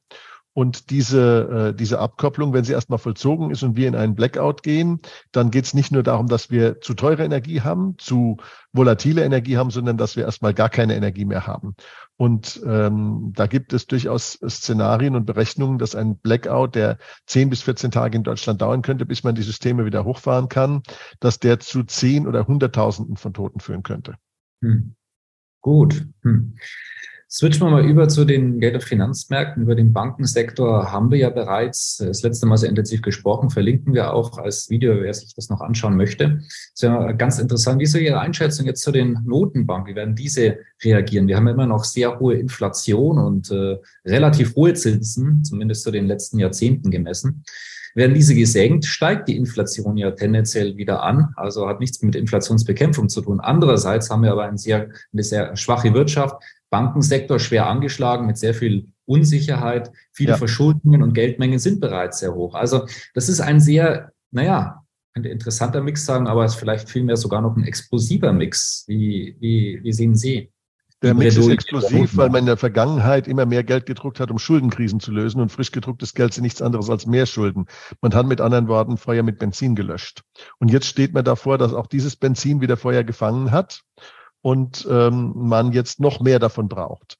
Und 0.53 0.91
diese, 0.91 1.72
äh, 1.72 1.75
diese 1.75 2.00
Abkopplung, 2.00 2.53
wenn 2.53 2.63
sie 2.63 2.74
erstmal 2.74 3.00
vollzogen 3.00 3.50
ist 3.50 3.63
und 3.63 3.75
wir 3.75 3.88
in 3.88 3.95
einen 3.95 4.13
Blackout 4.13 4.62
gehen, 4.62 5.00
dann 5.31 5.50
geht 5.50 5.65
es 5.65 5.74
nicht 5.74 5.91
nur 5.91 6.03
darum, 6.03 6.27
dass 6.27 6.51
wir 6.51 6.79
zu 6.79 6.93
teure 6.93 7.24
Energie 7.24 7.62
haben, 7.62 7.95
zu 7.98 8.38
volatile 8.72 9.24
Energie 9.24 9.57
haben, 9.57 9.72
sondern 9.72 9.98
dass 9.98 10.15
wir 10.15 10.25
erstmal 10.25 10.53
gar 10.53 10.69
keine 10.69 10.95
Energie 10.95 11.25
mehr 11.25 11.48
haben. 11.48 11.75
Und 12.17 12.62
ähm, 12.65 13.33
da 13.36 13.48
gibt 13.48 13.74
es 13.74 13.88
durchaus 13.88 14.39
Szenarien 14.48 15.15
und 15.15 15.25
Berechnungen, 15.25 15.79
dass 15.79 15.95
ein 15.95 16.17
Blackout, 16.17 16.75
der 16.75 17.00
10 17.25 17.50
bis 17.50 17.63
14 17.63 17.89
Tage 17.89 18.15
in 18.15 18.24
Deutschland 18.24 18.62
dauern 18.62 18.83
könnte, 18.83 19.07
bis 19.07 19.24
man 19.24 19.33
die 19.33 19.41
Systeme 19.41 19.86
wieder 19.86 20.05
hochfahren 20.05 20.50
kann, 20.50 20.83
dass 21.19 21.39
der 21.39 21.60
zu 21.60 21.83
10 21.83 22.27
oder 22.27 22.48
Hunderttausenden 22.48 23.17
von 23.17 23.33
Toten 23.33 23.60
führen 23.60 23.81
könnte. 23.81 24.15
Hm. 24.62 24.95
Gut. 25.62 26.05
Hm. 26.22 26.55
Switchen 27.35 27.65
wir 27.65 27.71
mal 27.71 27.83
über 27.83 28.07
zu 28.09 28.25
den 28.25 28.59
Geld- 28.59 28.75
und 28.75 28.83
Finanzmärkten. 28.83 29.63
Über 29.63 29.73
den 29.73 29.91
Bankensektor 29.91 30.91
haben 30.91 31.09
wir 31.09 31.17
ja 31.17 31.31
bereits 31.31 31.97
das 31.97 32.21
letzte 32.21 32.45
Mal 32.45 32.57
sehr 32.57 32.69
intensiv 32.69 33.01
gesprochen. 33.01 33.49
Verlinken 33.49 33.95
wir 33.95 34.13
auch 34.13 34.37
als 34.37 34.69
Video, 34.69 35.01
wer 35.01 35.11
sich 35.15 35.33
das 35.33 35.49
noch 35.49 35.59
anschauen 35.59 35.97
möchte. 35.97 36.37
Das 36.37 36.73
ist 36.75 36.83
ja 36.83 37.11
ganz 37.13 37.39
interessant. 37.39 37.79
Wie 37.79 37.85
ist 37.85 37.95
Ihre 37.95 38.19
Einschätzung 38.19 38.67
jetzt 38.67 38.83
zu 38.83 38.91
den 38.91 39.17
Notenbanken? 39.25 39.91
Wie 39.91 39.95
werden 39.95 40.15
diese 40.15 40.59
reagieren? 40.83 41.27
Wir 41.27 41.35
haben 41.35 41.47
immer 41.47 41.65
noch 41.65 41.85
sehr 41.85 42.19
hohe 42.19 42.35
Inflation 42.35 43.17
und 43.17 43.49
äh, 43.49 43.77
relativ 44.05 44.55
hohe 44.55 44.75
Zinsen, 44.75 45.43
zumindest 45.43 45.81
zu 45.81 45.89
den 45.89 46.05
letzten 46.05 46.37
Jahrzehnten 46.37 46.91
gemessen. 46.91 47.43
Werden 47.95 48.15
diese 48.15 48.33
gesenkt, 48.33 48.85
steigt 48.85 49.27
die 49.27 49.37
Inflation 49.37 49.97
ja 49.97 50.11
tendenziell 50.11 50.77
wieder 50.77 51.03
an. 51.03 51.29
Also 51.35 51.67
hat 51.67 51.79
nichts 51.79 52.01
mit 52.01 52.15
Inflationsbekämpfung 52.15 53.07
zu 53.07 53.21
tun. 53.21 53.39
Andererseits 53.39 54.09
haben 54.09 54.23
wir 54.23 54.31
aber 54.31 54.45
ein 54.45 54.57
sehr, 54.57 54.89
eine 55.11 55.23
sehr 55.23 55.55
schwache 55.55 55.93
Wirtschaft. 55.93 56.35
Bankensektor 56.73 57.37
schwer 57.37 57.67
angeschlagen 57.67 58.25
mit 58.25 58.39
sehr 58.39 58.55
viel 58.55 58.87
Unsicherheit. 59.05 59.91
Viele 60.11 60.31
ja. 60.31 60.37
Verschuldungen 60.37 61.03
und 61.03 61.13
Geldmengen 61.13 61.59
sind 61.59 61.79
bereits 61.79 62.17
sehr 62.17 62.33
hoch. 62.33 62.55
Also 62.55 62.87
das 63.13 63.29
ist 63.29 63.41
ein 63.41 63.59
sehr, 63.59 64.11
naja, 64.31 64.83
ein 65.13 65.23
interessanter 65.23 65.81
Mix 65.81 66.03
sagen, 66.03 66.25
aber 66.25 66.45
es 66.45 66.53
ist 66.53 66.59
vielleicht 66.59 66.89
vielmehr 66.89 67.15
sogar 67.15 67.41
noch 67.41 67.55
ein 67.55 67.63
explosiver 67.63 68.33
Mix. 68.33 68.85
Wie, 68.87 69.37
wie, 69.39 69.81
wie 69.83 69.93
sehen 69.93 70.15
Sie? 70.15 70.49
Der 71.03 71.13
Mix 71.13 71.37
ist 71.37 71.47
explosiv, 71.47 72.17
weil 72.17 72.29
man 72.29 72.39
in 72.39 72.45
der 72.47 72.57
Vergangenheit 72.57 73.27
immer 73.27 73.45
mehr 73.45 73.63
Geld 73.63 73.85
gedruckt 73.85 74.19
hat, 74.19 74.31
um 74.31 74.39
Schuldenkrisen 74.39 74.99
zu 74.99 75.11
lösen. 75.11 75.41
Und 75.41 75.51
frisch 75.51 75.71
gedrucktes 75.71 76.15
Geld 76.15 76.33
sind 76.33 76.41
nichts 76.43 76.63
anderes 76.63 76.89
als 76.89 77.05
mehr 77.05 77.27
Schulden. 77.27 77.67
Man 78.01 78.15
hat 78.15 78.25
mit 78.25 78.41
anderen 78.41 78.67
Worten 78.67 78.97
Feuer 78.97 79.21
mit 79.21 79.37
Benzin 79.37 79.75
gelöscht. 79.75 80.23
Und 80.57 80.71
jetzt 80.71 80.87
steht 80.87 81.13
man 81.13 81.23
davor, 81.23 81.59
dass 81.59 81.75
auch 81.75 81.85
dieses 81.85 82.15
Benzin 82.15 82.61
wieder 82.61 82.77
Feuer 82.77 83.03
gefangen 83.03 83.51
hat 83.51 83.83
und 84.43 84.85
ähm, 84.91 85.31
man 85.35 85.71
jetzt 85.71 86.00
noch 86.00 86.19
mehr 86.19 86.38
davon 86.38 86.67
braucht. 86.67 87.17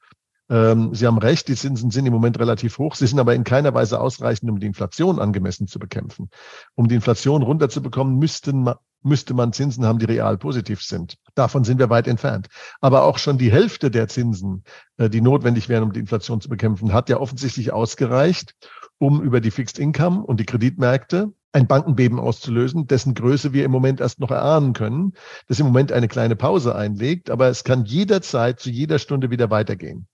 Ähm, 0.50 0.94
Sie 0.94 1.08
haben 1.08 1.18
recht, 1.18 1.48
die 1.48 1.56
Zinsen 1.56 1.89
sind 1.89 2.06
im 2.06 2.13
Moment 2.13 2.38
relativ 2.38 2.77
hoch. 2.77 2.96
Sie 2.96 3.08
sind 3.08 3.18
aber 3.18 3.34
in 3.34 3.46
keiner 3.46 3.74
Weise 3.74 4.00
ausreichend, 4.00 4.51
um 4.51 4.60
die 4.60 4.68
Inflation 4.68 5.20
angemessen 5.20 5.68
zu 5.68 5.80
bekämpfen. 5.80 6.30
Um 6.75 6.89
die 6.89 6.96
Inflation 6.96 7.42
runterzubekommen, 7.42 8.20
müssten, 8.20 8.70
müsste 9.01 9.34
man 9.34 9.53
Zinsen 9.53 9.86
haben, 9.86 10.00
die 10.00 10.06
real 10.06 10.38
positiv 10.38 10.82
sind. 10.82 11.15
Davon 11.34 11.63
sind 11.63 11.80
wir 11.80 11.89
weit 11.89 12.10
entfernt. 12.10 12.50
Aber 12.82 13.03
auch 13.03 13.18
schon 13.18 13.38
die 13.38 13.53
Hälfte 13.53 13.89
der 13.89 14.10
Zinsen, 14.10 14.65
äh, 14.98 15.10
die 15.10 15.22
notwendig 15.22 15.70
wären, 15.70 15.84
um 15.84 15.94
die 15.94 16.01
Inflation 16.01 16.42
zu 16.42 16.50
bekämpfen, 16.50 16.92
hat 16.92 17.08
ja 17.08 17.22
offensichtlich 17.22 17.72
ausgereicht, 17.72 18.53
um 18.98 19.22
über 19.22 19.39
die 19.39 19.51
Fixed 19.51 19.80
Income 19.80 20.24
und 20.24 20.42
die 20.42 20.46
Kreditmärkte 20.46 21.32
ein 21.53 21.67
Bankenbeben 21.67 22.19
auszulösen, 22.19 22.88
dessen 22.88 23.13
Größe 23.13 23.53
wir 23.53 23.63
im 23.63 23.72
Moment 23.72 24.01
erst 24.01 24.19
noch 24.19 24.31
erahnen 24.31 24.74
können, 24.74 25.13
das 25.48 25.60
im 25.60 25.67
Moment 25.67 25.91
eine 25.91 26.07
kleine 26.07 26.36
Pause 26.36 26.75
einlegt, 26.75 27.29
aber 27.29 27.48
es 27.48 27.63
kann 27.63 27.86
jederzeit 27.86 28.60
zu 28.60 28.69
jeder 28.69 29.00
Stunde 29.00 29.29
wieder 29.29 29.50
weitergehen. 29.50 30.07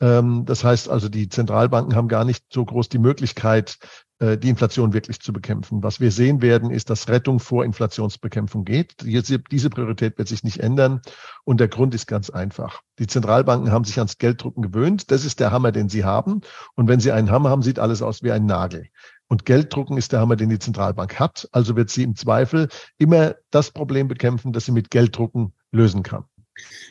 Ähm, 0.00 0.44
das 0.46 0.64
heißt 0.64 0.88
also, 0.88 1.08
die 1.08 1.28
Zentralbanken 1.28 1.94
haben 1.94 2.08
gar 2.08 2.24
nicht 2.24 2.46
so 2.52 2.64
groß 2.64 2.88
die 2.88 2.98
Möglichkeit, 2.98 3.78
äh, 4.18 4.38
die 4.38 4.48
Inflation 4.48 4.92
wirklich 4.92 5.20
zu 5.20 5.32
bekämpfen. 5.32 5.82
Was 5.82 6.00
wir 6.00 6.10
sehen 6.10 6.42
werden, 6.42 6.70
ist, 6.70 6.90
dass 6.90 7.08
Rettung 7.08 7.38
vor 7.38 7.64
Inflationsbekämpfung 7.64 8.64
geht. 8.64 8.94
Diese 9.02 9.70
Priorität 9.70 10.16
wird 10.16 10.28
sich 10.28 10.42
nicht 10.42 10.60
ändern. 10.60 11.02
Und 11.44 11.60
der 11.60 11.68
Grund 11.68 11.94
ist 11.94 12.06
ganz 12.06 12.30
einfach. 12.30 12.80
Die 12.98 13.06
Zentralbanken 13.06 13.70
haben 13.72 13.84
sich 13.84 13.98
ans 13.98 14.18
Gelddrucken 14.18 14.62
gewöhnt. 14.62 15.10
Das 15.10 15.24
ist 15.24 15.38
der 15.38 15.50
Hammer, 15.50 15.70
den 15.70 15.88
sie 15.88 16.04
haben. 16.04 16.40
Und 16.74 16.88
wenn 16.88 17.00
sie 17.00 17.12
einen 17.12 17.30
Hammer 17.30 17.50
haben, 17.50 17.62
sieht 17.62 17.78
alles 17.78 18.00
aus 18.00 18.22
wie 18.22 18.32
ein 18.32 18.46
Nagel. 18.46 18.86
Und 19.32 19.46
Gelddrucken 19.46 19.96
ist 19.96 20.12
der 20.12 20.20
Hammer, 20.20 20.36
den 20.36 20.50
die 20.50 20.58
Zentralbank 20.58 21.18
hat. 21.18 21.48
Also 21.52 21.74
wird 21.74 21.88
sie 21.88 22.02
im 22.02 22.14
Zweifel 22.14 22.68
immer 22.98 23.34
das 23.50 23.70
Problem 23.70 24.06
bekämpfen, 24.06 24.52
das 24.52 24.66
sie 24.66 24.72
mit 24.72 24.90
Gelddrucken 24.90 25.54
lösen 25.70 26.02
kann. 26.02 26.24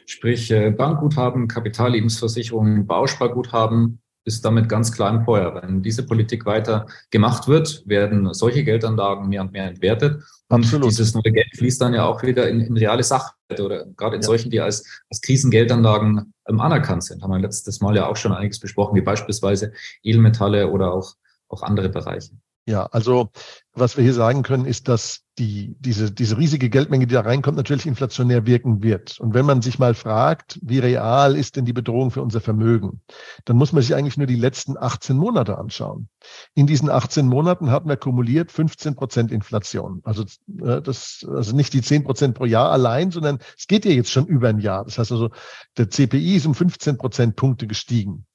Sprich, 0.07 0.49
äh, 0.49 0.71
Bankguthaben, 0.71 1.47
Kapitallebensversicherungen, 1.47 2.87
Bausparguthaben 2.87 4.01
ist 4.25 4.43
damit 4.43 4.69
ganz 4.69 4.91
klar 4.91 5.13
im 5.13 5.23
Feuer. 5.23 5.53
Wenn 5.61 5.83
diese 5.83 6.03
Politik 6.03 6.47
weiter 6.47 6.87
gemacht 7.11 7.47
wird, 7.47 7.83
werden 7.85 8.33
solche 8.33 8.63
Geldanlagen 8.63 9.29
mehr 9.29 9.41
und 9.41 9.51
mehr 9.51 9.67
entwertet. 9.67 10.23
Und 10.49 10.63
Absolut. 10.63 10.89
dieses 10.89 11.13
neue 11.13 11.31
Geld 11.31 11.55
fließt 11.55 11.79
dann 11.79 11.93
ja 11.93 12.05
auch 12.05 12.23
wieder 12.23 12.49
in, 12.49 12.59
in 12.59 12.75
reale 12.75 13.03
Sachwerte 13.03 13.63
oder 13.63 13.85
gerade 13.95 14.15
in 14.15 14.23
ja. 14.23 14.25
solchen, 14.25 14.49
die 14.49 14.61
als, 14.61 15.03
als 15.11 15.21
Krisengeldanlagen 15.21 16.33
ähm, 16.47 16.59
anerkannt 16.59 17.03
sind. 17.03 17.21
Haben 17.21 17.33
wir 17.33 17.39
letztes 17.39 17.81
Mal 17.81 17.95
ja 17.95 18.07
auch 18.07 18.17
schon 18.17 18.33
einiges 18.33 18.59
besprochen, 18.59 18.95
wie 18.95 19.01
beispielsweise 19.01 19.73
Edelmetalle 20.01 20.67
oder 20.67 20.91
auch 20.91 21.13
auch 21.51 21.63
andere 21.63 21.89
Bereiche. 21.89 22.31
Ja, 22.67 22.85
also 22.85 23.31
was 23.73 23.97
wir 23.97 24.03
hier 24.03 24.13
sagen 24.13 24.43
können, 24.43 24.65
ist, 24.65 24.87
dass 24.87 25.23
die, 25.39 25.75
diese, 25.79 26.11
diese 26.11 26.37
riesige 26.37 26.69
Geldmenge, 26.69 27.07
die 27.07 27.15
da 27.15 27.21
reinkommt, 27.21 27.57
natürlich 27.57 27.87
inflationär 27.87 28.45
wirken 28.45 28.83
wird. 28.83 29.19
Und 29.19 29.33
wenn 29.33 29.45
man 29.45 29.63
sich 29.63 29.79
mal 29.79 29.95
fragt, 29.95 30.59
wie 30.61 30.77
real 30.77 31.35
ist 31.35 31.55
denn 31.55 31.65
die 31.65 31.73
Bedrohung 31.73 32.11
für 32.11 32.21
unser 32.21 32.39
Vermögen, 32.39 33.01
dann 33.45 33.57
muss 33.57 33.73
man 33.73 33.81
sich 33.81 33.95
eigentlich 33.95 34.17
nur 34.17 34.27
die 34.27 34.35
letzten 34.35 34.77
18 34.77 35.17
Monate 35.17 35.57
anschauen. 35.57 36.09
In 36.53 36.67
diesen 36.67 36.89
18 36.89 37.25
Monaten 37.25 37.71
hatten 37.71 37.89
wir 37.89 37.97
kumuliert 37.97 38.51
15 38.51 38.95
Prozent 38.95 39.31
Inflation. 39.31 40.01
Also, 40.03 40.23
das, 40.45 41.25
also 41.27 41.55
nicht 41.55 41.73
die 41.73 41.81
10 41.81 42.03
Prozent 42.03 42.35
pro 42.35 42.45
Jahr 42.45 42.71
allein, 42.71 43.09
sondern 43.09 43.39
es 43.57 43.65
geht 43.65 43.85
ja 43.85 43.91
jetzt 43.91 44.11
schon 44.11 44.27
über 44.27 44.49
ein 44.49 44.59
Jahr. 44.59 44.85
Das 44.85 44.99
heißt 44.99 45.11
also, 45.11 45.29
der 45.77 45.89
CPI 45.89 46.35
ist 46.35 46.45
um 46.45 46.53
15 46.53 46.97
Prozent 46.97 47.35
Punkte 47.35 47.65
gestiegen. 47.65 48.27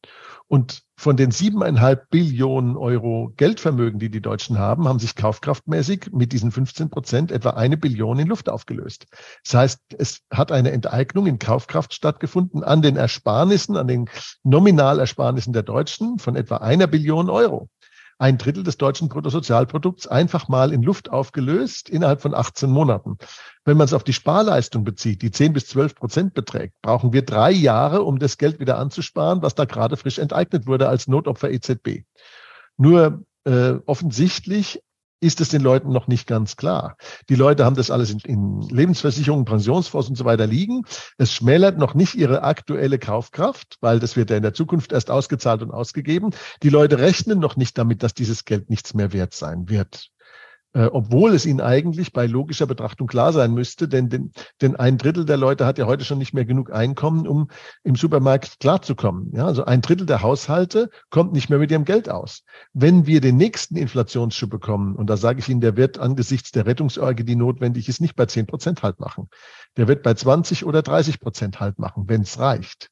Und 0.48 0.85
von 0.98 1.16
den 1.16 1.30
siebeneinhalb 1.30 2.08
Billionen 2.10 2.76
Euro 2.76 3.32
Geldvermögen, 3.36 3.98
die 3.98 4.10
die 4.10 4.22
Deutschen 4.22 4.58
haben, 4.58 4.88
haben 4.88 4.98
sich 4.98 5.14
kaufkraftmäßig 5.14 6.10
mit 6.12 6.32
diesen 6.32 6.50
15 6.50 6.88
Prozent 6.88 7.30
etwa 7.30 7.50
eine 7.50 7.76
Billion 7.76 8.18
in 8.18 8.28
Luft 8.28 8.48
aufgelöst. 8.48 9.06
Das 9.44 9.54
heißt, 9.54 9.80
es 9.98 10.22
hat 10.30 10.52
eine 10.52 10.72
Enteignung 10.72 11.26
in 11.26 11.38
Kaufkraft 11.38 11.92
stattgefunden 11.92 12.64
an 12.64 12.80
den 12.80 12.96
Ersparnissen, 12.96 13.76
an 13.76 13.88
den 13.88 14.08
Nominalersparnissen 14.42 15.52
der 15.52 15.62
Deutschen 15.62 16.18
von 16.18 16.34
etwa 16.34 16.56
einer 16.58 16.86
Billion 16.86 17.28
Euro 17.28 17.68
ein 18.18 18.38
Drittel 18.38 18.62
des 18.62 18.78
deutschen 18.78 19.08
Bruttosozialprodukts 19.08 20.06
einfach 20.06 20.48
mal 20.48 20.72
in 20.72 20.82
Luft 20.82 21.10
aufgelöst 21.10 21.88
innerhalb 21.88 22.22
von 22.22 22.34
18 22.34 22.70
Monaten. 22.70 23.18
Wenn 23.64 23.76
man 23.76 23.84
es 23.84 23.92
auf 23.92 24.04
die 24.04 24.12
Sparleistung 24.12 24.84
bezieht, 24.84 25.22
die 25.22 25.30
10 25.30 25.52
bis 25.52 25.66
12 25.66 25.94
Prozent 25.94 26.34
beträgt, 26.34 26.74
brauchen 26.82 27.12
wir 27.12 27.22
drei 27.22 27.50
Jahre, 27.50 28.02
um 28.02 28.18
das 28.18 28.38
Geld 28.38 28.58
wieder 28.58 28.78
anzusparen, 28.78 29.42
was 29.42 29.54
da 29.54 29.64
gerade 29.64 29.96
frisch 29.96 30.18
enteignet 30.18 30.66
wurde 30.66 30.88
als 30.88 31.08
Notopfer 31.08 31.50
EZB. 31.50 32.04
Nur 32.78 33.24
äh, 33.44 33.74
offensichtlich 33.86 34.82
ist 35.20 35.40
es 35.40 35.48
den 35.48 35.62
Leuten 35.62 35.90
noch 35.90 36.08
nicht 36.08 36.26
ganz 36.26 36.56
klar. 36.56 36.96
Die 37.28 37.34
Leute 37.34 37.64
haben 37.64 37.76
das 37.76 37.90
alles 37.90 38.10
in, 38.10 38.18
in 38.20 38.60
Lebensversicherungen, 38.60 39.44
Pensionsfonds 39.44 40.08
und 40.08 40.16
so 40.16 40.24
weiter 40.24 40.46
liegen. 40.46 40.82
Es 41.18 41.32
schmälert 41.32 41.78
noch 41.78 41.94
nicht 41.94 42.14
ihre 42.14 42.42
aktuelle 42.42 42.98
Kaufkraft, 42.98 43.76
weil 43.80 43.98
das 43.98 44.16
wird 44.16 44.30
ja 44.30 44.36
in 44.36 44.42
der 44.42 44.54
Zukunft 44.54 44.92
erst 44.92 45.10
ausgezahlt 45.10 45.62
und 45.62 45.70
ausgegeben. 45.70 46.30
Die 46.62 46.68
Leute 46.70 46.98
rechnen 46.98 47.38
noch 47.38 47.56
nicht 47.56 47.78
damit, 47.78 48.02
dass 48.02 48.14
dieses 48.14 48.44
Geld 48.44 48.70
nichts 48.70 48.94
mehr 48.94 49.12
wert 49.12 49.34
sein 49.34 49.68
wird 49.68 50.10
äh, 50.72 50.86
obwohl 50.86 51.34
es 51.34 51.46
ihnen 51.46 51.60
eigentlich 51.60 52.12
bei 52.12 52.26
logischer 52.26 52.66
Betrachtung 52.66 53.06
klar 53.06 53.32
sein 53.32 53.54
müsste, 53.54 53.88
denn, 53.88 54.08
denn, 54.08 54.32
denn 54.60 54.76
ein 54.76 54.98
Drittel 54.98 55.24
der 55.24 55.36
Leute 55.36 55.64
hat 55.64 55.78
ja 55.78 55.86
heute 55.86 56.04
schon 56.04 56.18
nicht 56.18 56.34
mehr 56.34 56.44
genug 56.44 56.72
Einkommen, 56.72 57.26
um 57.26 57.48
im 57.82 57.96
Supermarkt 57.96 58.60
klarzukommen. 58.60 59.32
Ja, 59.34 59.46
also 59.46 59.64
ein 59.64 59.80
Drittel 59.80 60.06
der 60.06 60.22
Haushalte 60.22 60.90
kommt 61.10 61.32
nicht 61.32 61.48
mehr 61.48 61.58
mit 61.58 61.70
ihrem 61.70 61.84
Geld 61.84 62.08
aus. 62.10 62.42
Wenn 62.72 63.06
wir 63.06 63.20
den 63.20 63.36
nächsten 63.36 63.76
Inflationsschub 63.76 64.50
bekommen, 64.50 64.96
und 64.96 65.08
da 65.08 65.16
sage 65.16 65.40
ich 65.40 65.48
Ihnen, 65.48 65.60
der 65.60 65.76
wird 65.76 65.98
angesichts 65.98 66.52
der 66.52 66.66
Rettungsorgie, 66.66 67.24
die 67.24 67.36
notwendig 67.36 67.88
ist, 67.88 68.00
nicht 68.00 68.16
bei 68.16 68.26
10 68.26 68.46
Prozent 68.46 68.82
halt 68.82 69.00
machen. 69.00 69.28
Der 69.76 69.88
wird 69.88 70.02
bei 70.02 70.14
20 70.14 70.64
oder 70.66 70.82
30 70.82 71.20
Prozent 71.20 71.60
halt 71.60 71.78
machen, 71.78 72.04
wenn 72.06 72.22
es 72.22 72.38
reicht. 72.38 72.90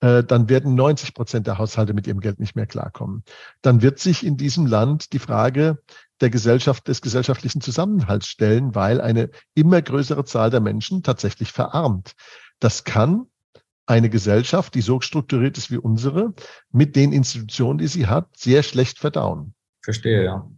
Äh, 0.00 0.24
dann 0.24 0.48
werden 0.48 0.74
90 0.74 1.14
Prozent 1.14 1.46
der 1.46 1.58
Haushalte 1.58 1.94
mit 1.94 2.06
ihrem 2.06 2.20
Geld 2.20 2.40
nicht 2.40 2.56
mehr 2.56 2.66
klarkommen. 2.66 3.24
Dann 3.62 3.82
wird 3.82 3.98
sich 3.98 4.24
in 4.24 4.36
diesem 4.36 4.66
Land 4.66 5.12
die 5.12 5.18
Frage 5.18 5.82
der 6.20 6.30
Gesellschaft, 6.30 6.88
des 6.88 7.00
gesellschaftlichen 7.00 7.60
Zusammenhalts 7.60 8.26
stellen, 8.26 8.74
weil 8.74 9.00
eine 9.00 9.30
immer 9.54 9.80
größere 9.80 10.24
Zahl 10.24 10.50
der 10.50 10.60
Menschen 10.60 11.02
tatsächlich 11.02 11.52
verarmt. 11.52 12.12
Das 12.60 12.84
kann 12.84 13.26
eine 13.86 14.08
Gesellschaft, 14.10 14.74
die 14.74 14.82
so 14.82 15.00
strukturiert 15.00 15.58
ist 15.58 15.70
wie 15.70 15.78
unsere, 15.78 16.34
mit 16.70 16.94
den 16.94 17.12
Institutionen, 17.12 17.78
die 17.78 17.88
sie 17.88 18.06
hat, 18.06 18.28
sehr 18.36 18.62
schlecht 18.62 18.98
verdauen. 18.98 19.54
Verstehe, 19.82 20.24
ja. 20.24 20.48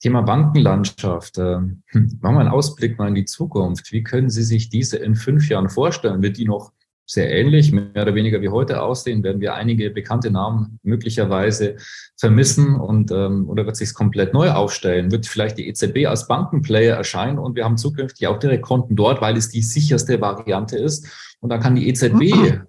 Thema 0.00 0.22
Bankenlandschaft. 0.22 1.38
Äh, 1.38 1.56
hm, 1.86 2.18
machen 2.20 2.36
wir 2.36 2.40
einen 2.40 2.48
Ausblick 2.48 2.98
mal 2.98 3.08
in 3.08 3.14
die 3.14 3.24
Zukunft. 3.24 3.92
Wie 3.92 4.02
können 4.02 4.30
Sie 4.30 4.42
sich 4.42 4.68
diese 4.68 4.96
in 4.98 5.14
fünf 5.14 5.48
Jahren 5.48 5.68
vorstellen? 5.68 6.22
Wird 6.22 6.36
die 6.36 6.46
noch 6.46 6.72
sehr 7.06 7.30
ähnlich, 7.30 7.70
mehr 7.70 7.90
oder 7.94 8.14
weniger 8.14 8.40
wie 8.40 8.48
heute 8.48 8.82
aussehen, 8.82 9.22
werden 9.22 9.40
wir 9.40 9.54
einige 9.54 9.90
bekannte 9.90 10.30
Namen 10.30 10.78
möglicherweise 10.82 11.76
vermissen 12.16 12.76
und 12.76 13.10
ähm, 13.10 13.48
oder 13.48 13.66
wird 13.66 13.76
sich 13.76 13.88
es 13.88 13.94
komplett 13.94 14.32
neu 14.32 14.50
aufstellen? 14.50 15.12
Wird 15.12 15.26
vielleicht 15.26 15.58
die 15.58 15.68
EZB 15.68 16.06
als 16.06 16.26
Bankenplayer 16.26 16.96
erscheinen 16.96 17.38
und 17.38 17.56
wir 17.56 17.64
haben 17.64 17.76
zukünftig 17.76 18.26
auch 18.26 18.38
direkt 18.38 18.62
Konten 18.62 18.96
dort, 18.96 19.20
weil 19.20 19.36
es 19.36 19.50
die 19.50 19.62
sicherste 19.62 20.20
Variante 20.20 20.78
ist 20.78 21.06
und 21.40 21.50
da 21.50 21.58
kann 21.58 21.74
die 21.74 21.88
EZB 21.88 22.34
mhm. 22.34 22.62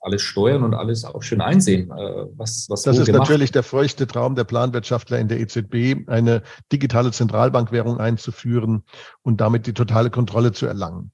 alles 0.00 0.22
steuern 0.22 0.62
und 0.62 0.74
alles 0.74 1.04
auch 1.04 1.24
schön 1.24 1.40
einsehen, 1.40 1.90
äh, 1.90 2.26
was 2.36 2.66
was 2.70 2.82
Das 2.82 2.96
ist 2.96 3.06
gemacht. 3.06 3.22
natürlich 3.22 3.50
der 3.50 3.64
feuchte 3.64 4.06
Traum 4.06 4.36
der 4.36 4.44
Planwirtschaftler 4.44 5.18
in 5.18 5.26
der 5.26 5.40
EZB, 5.40 6.08
eine 6.08 6.42
digitale 6.70 7.10
Zentralbankwährung 7.10 7.98
einzuführen 7.98 8.84
und 9.22 9.40
damit 9.40 9.66
die 9.66 9.74
totale 9.74 10.10
Kontrolle 10.10 10.52
zu 10.52 10.66
erlangen. 10.66 11.10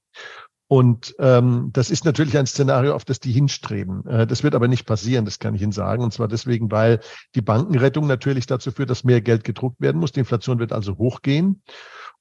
Und 0.69 1.15
ähm, 1.19 1.69
das 1.71 1.89
ist 1.89 2.03
natürlich 2.03 2.37
ein 2.37 2.45
Szenario, 2.45 2.93
auf 2.93 3.05
das 3.05 3.21
die 3.21 3.31
hinstreben. 3.31 4.05
Äh, 4.05 4.27
das 4.27 4.43
wird 4.43 4.53
aber 4.53 4.67
nicht 4.67 4.85
passieren, 4.85 5.23
das 5.23 5.39
kann 5.39 5.55
ich 5.55 5.61
Ihnen 5.61 5.71
sagen. 5.71 6.03
Und 6.03 6.11
zwar 6.11 6.27
deswegen, 6.27 6.69
weil 6.71 6.99
die 7.35 7.41
Bankenrettung 7.41 8.05
natürlich 8.05 8.47
dazu 8.47 8.71
führt, 8.71 8.89
dass 8.89 9.05
mehr 9.05 9.21
Geld 9.21 9.45
gedruckt 9.45 9.79
werden 9.79 9.99
muss. 9.99 10.11
Die 10.11 10.19
Inflation 10.19 10.59
wird 10.59 10.73
also 10.73 10.97
hochgehen. 10.97 11.61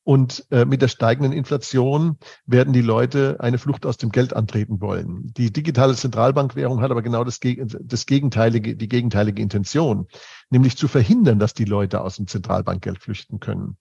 Und 0.07 0.47
äh, 0.53 0.65
mit 0.65 0.83
der 0.83 0.89
steigenden 0.89 1.33
Inflation 1.33 2.17
werden 2.47 2.73
die 2.73 2.81
Leute 2.81 3.39
eine 3.41 3.59
Flucht 3.59 3.85
aus 3.85 3.97
dem 3.97 4.11
Geld 4.13 4.37
antreten 4.37 4.81
wollen. 4.81 5.33
Die 5.37 5.53
digitale 5.53 5.97
Zentralbankwährung 5.97 6.81
hat 6.81 6.93
aber 6.93 7.03
genau 7.03 7.25
das, 7.25 7.41
das 7.41 8.07
gegenteilige, 8.07 8.77
die 8.77 8.87
gegenteilige 8.87 9.43
Intention, 9.43 10.07
nämlich 10.49 10.77
zu 10.77 10.87
verhindern, 10.87 11.41
dass 11.41 11.55
die 11.55 11.65
Leute 11.65 12.03
aus 12.03 12.19
dem 12.19 12.29
Zentralbankgeld 12.29 13.03
flüchten 13.03 13.41
können. 13.41 13.79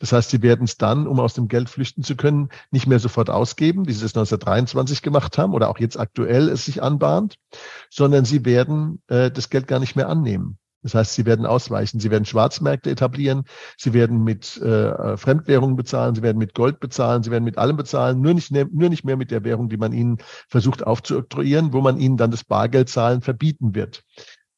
Das 0.00 0.10
heißt, 0.10 0.30
sie 0.30 0.42
werden 0.42 0.64
es 0.64 0.78
dann, 0.78 1.06
um 1.06 1.20
aus 1.20 1.34
dem 1.34 1.46
Geld 1.46 1.68
flüchten 1.68 2.02
zu 2.02 2.16
können, 2.16 2.48
nicht 2.72 2.88
mehr 2.88 2.98
sofort 2.98 3.30
ausgeben, 3.30 3.86
wie 3.86 3.92
sie 3.92 4.04
es 4.04 4.16
1923 4.16 5.00
gemacht 5.00 5.38
haben 5.38 5.54
oder 5.54 5.70
auch 5.70 5.78
jetzt 5.78 5.96
aktuell 5.96 6.48
es 6.48 6.64
sich 6.64 6.82
anbahnt, 6.82 7.36
sondern 7.88 8.24
sie 8.24 8.44
werden 8.44 9.00
äh, 9.06 9.30
das 9.30 9.48
Geld 9.48 9.68
gar 9.68 9.78
nicht 9.78 9.94
mehr 9.94 10.08
annehmen. 10.08 10.58
Das 10.82 10.94
heißt, 10.94 11.14
sie 11.14 11.26
werden 11.26 11.44
ausweichen, 11.44 11.98
sie 11.98 12.10
werden 12.10 12.24
Schwarzmärkte 12.24 12.90
etablieren, 12.90 13.44
sie 13.76 13.92
werden 13.92 14.22
mit 14.22 14.56
äh, 14.58 15.16
Fremdwährungen 15.16 15.76
bezahlen, 15.76 16.14
sie 16.14 16.22
werden 16.22 16.38
mit 16.38 16.54
Gold 16.54 16.78
bezahlen, 16.78 17.22
sie 17.22 17.30
werden 17.30 17.44
mit 17.44 17.58
allem 17.58 17.76
bezahlen, 17.76 18.20
nur 18.20 18.34
nicht, 18.34 18.52
nur 18.52 18.88
nicht 18.88 19.04
mehr 19.04 19.16
mit 19.16 19.30
der 19.30 19.44
Währung, 19.44 19.68
die 19.68 19.76
man 19.76 19.92
ihnen 19.92 20.18
versucht 20.48 20.86
aufzuoktroyieren, 20.86 21.72
wo 21.72 21.80
man 21.80 21.98
ihnen 21.98 22.16
dann 22.16 22.30
das 22.30 22.44
Bargeldzahlen 22.44 23.22
verbieten 23.22 23.74
wird. 23.74 24.04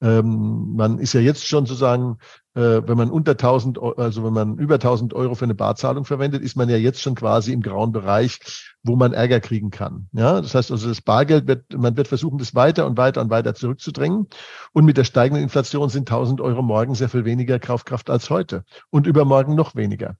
Ähm, 0.02 0.74
man 0.76 0.98
ist 0.98 1.12
ja 1.12 1.20
jetzt 1.20 1.46
schon 1.46 1.66
sozusagen, 1.66 2.18
äh, 2.54 2.82
wenn 2.86 2.96
man 2.96 3.10
unter 3.10 3.32
1000, 3.32 3.78
also 3.80 4.24
wenn 4.24 4.32
man 4.32 4.58
über 4.58 4.74
1000 4.74 5.14
Euro 5.14 5.34
für 5.34 5.44
eine 5.44 5.54
Barzahlung 5.54 6.04
verwendet, 6.04 6.42
ist 6.42 6.56
man 6.56 6.68
ja 6.68 6.76
jetzt 6.76 7.00
schon 7.00 7.14
quasi 7.14 7.52
im 7.52 7.62
grauen 7.62 7.92
Bereich, 7.92 8.38
wo 8.82 8.96
man 8.96 9.12
Ärger 9.12 9.40
kriegen 9.40 9.70
kann. 9.70 10.08
Ja, 10.12 10.40
das 10.40 10.54
heißt 10.54 10.70
also, 10.70 10.88
das 10.88 11.00
Bargeld 11.00 11.46
wird, 11.46 11.72
man 11.76 11.96
wird 11.96 12.08
versuchen, 12.08 12.38
das 12.38 12.54
weiter 12.54 12.86
und 12.86 12.96
weiter 12.96 13.20
und 13.20 13.30
weiter 13.30 13.54
zurückzudrängen. 13.54 14.26
Und 14.72 14.84
mit 14.84 14.96
der 14.96 15.04
steigenden 15.04 15.44
Inflation 15.44 15.88
sind 15.88 16.10
1000 16.10 16.40
Euro 16.40 16.62
morgen 16.62 16.94
sehr 16.94 17.08
viel 17.08 17.24
weniger 17.24 17.58
Kaufkraft 17.58 18.10
als 18.10 18.30
heute 18.30 18.64
und 18.90 19.06
übermorgen 19.06 19.54
noch 19.54 19.74
weniger. 19.74 20.16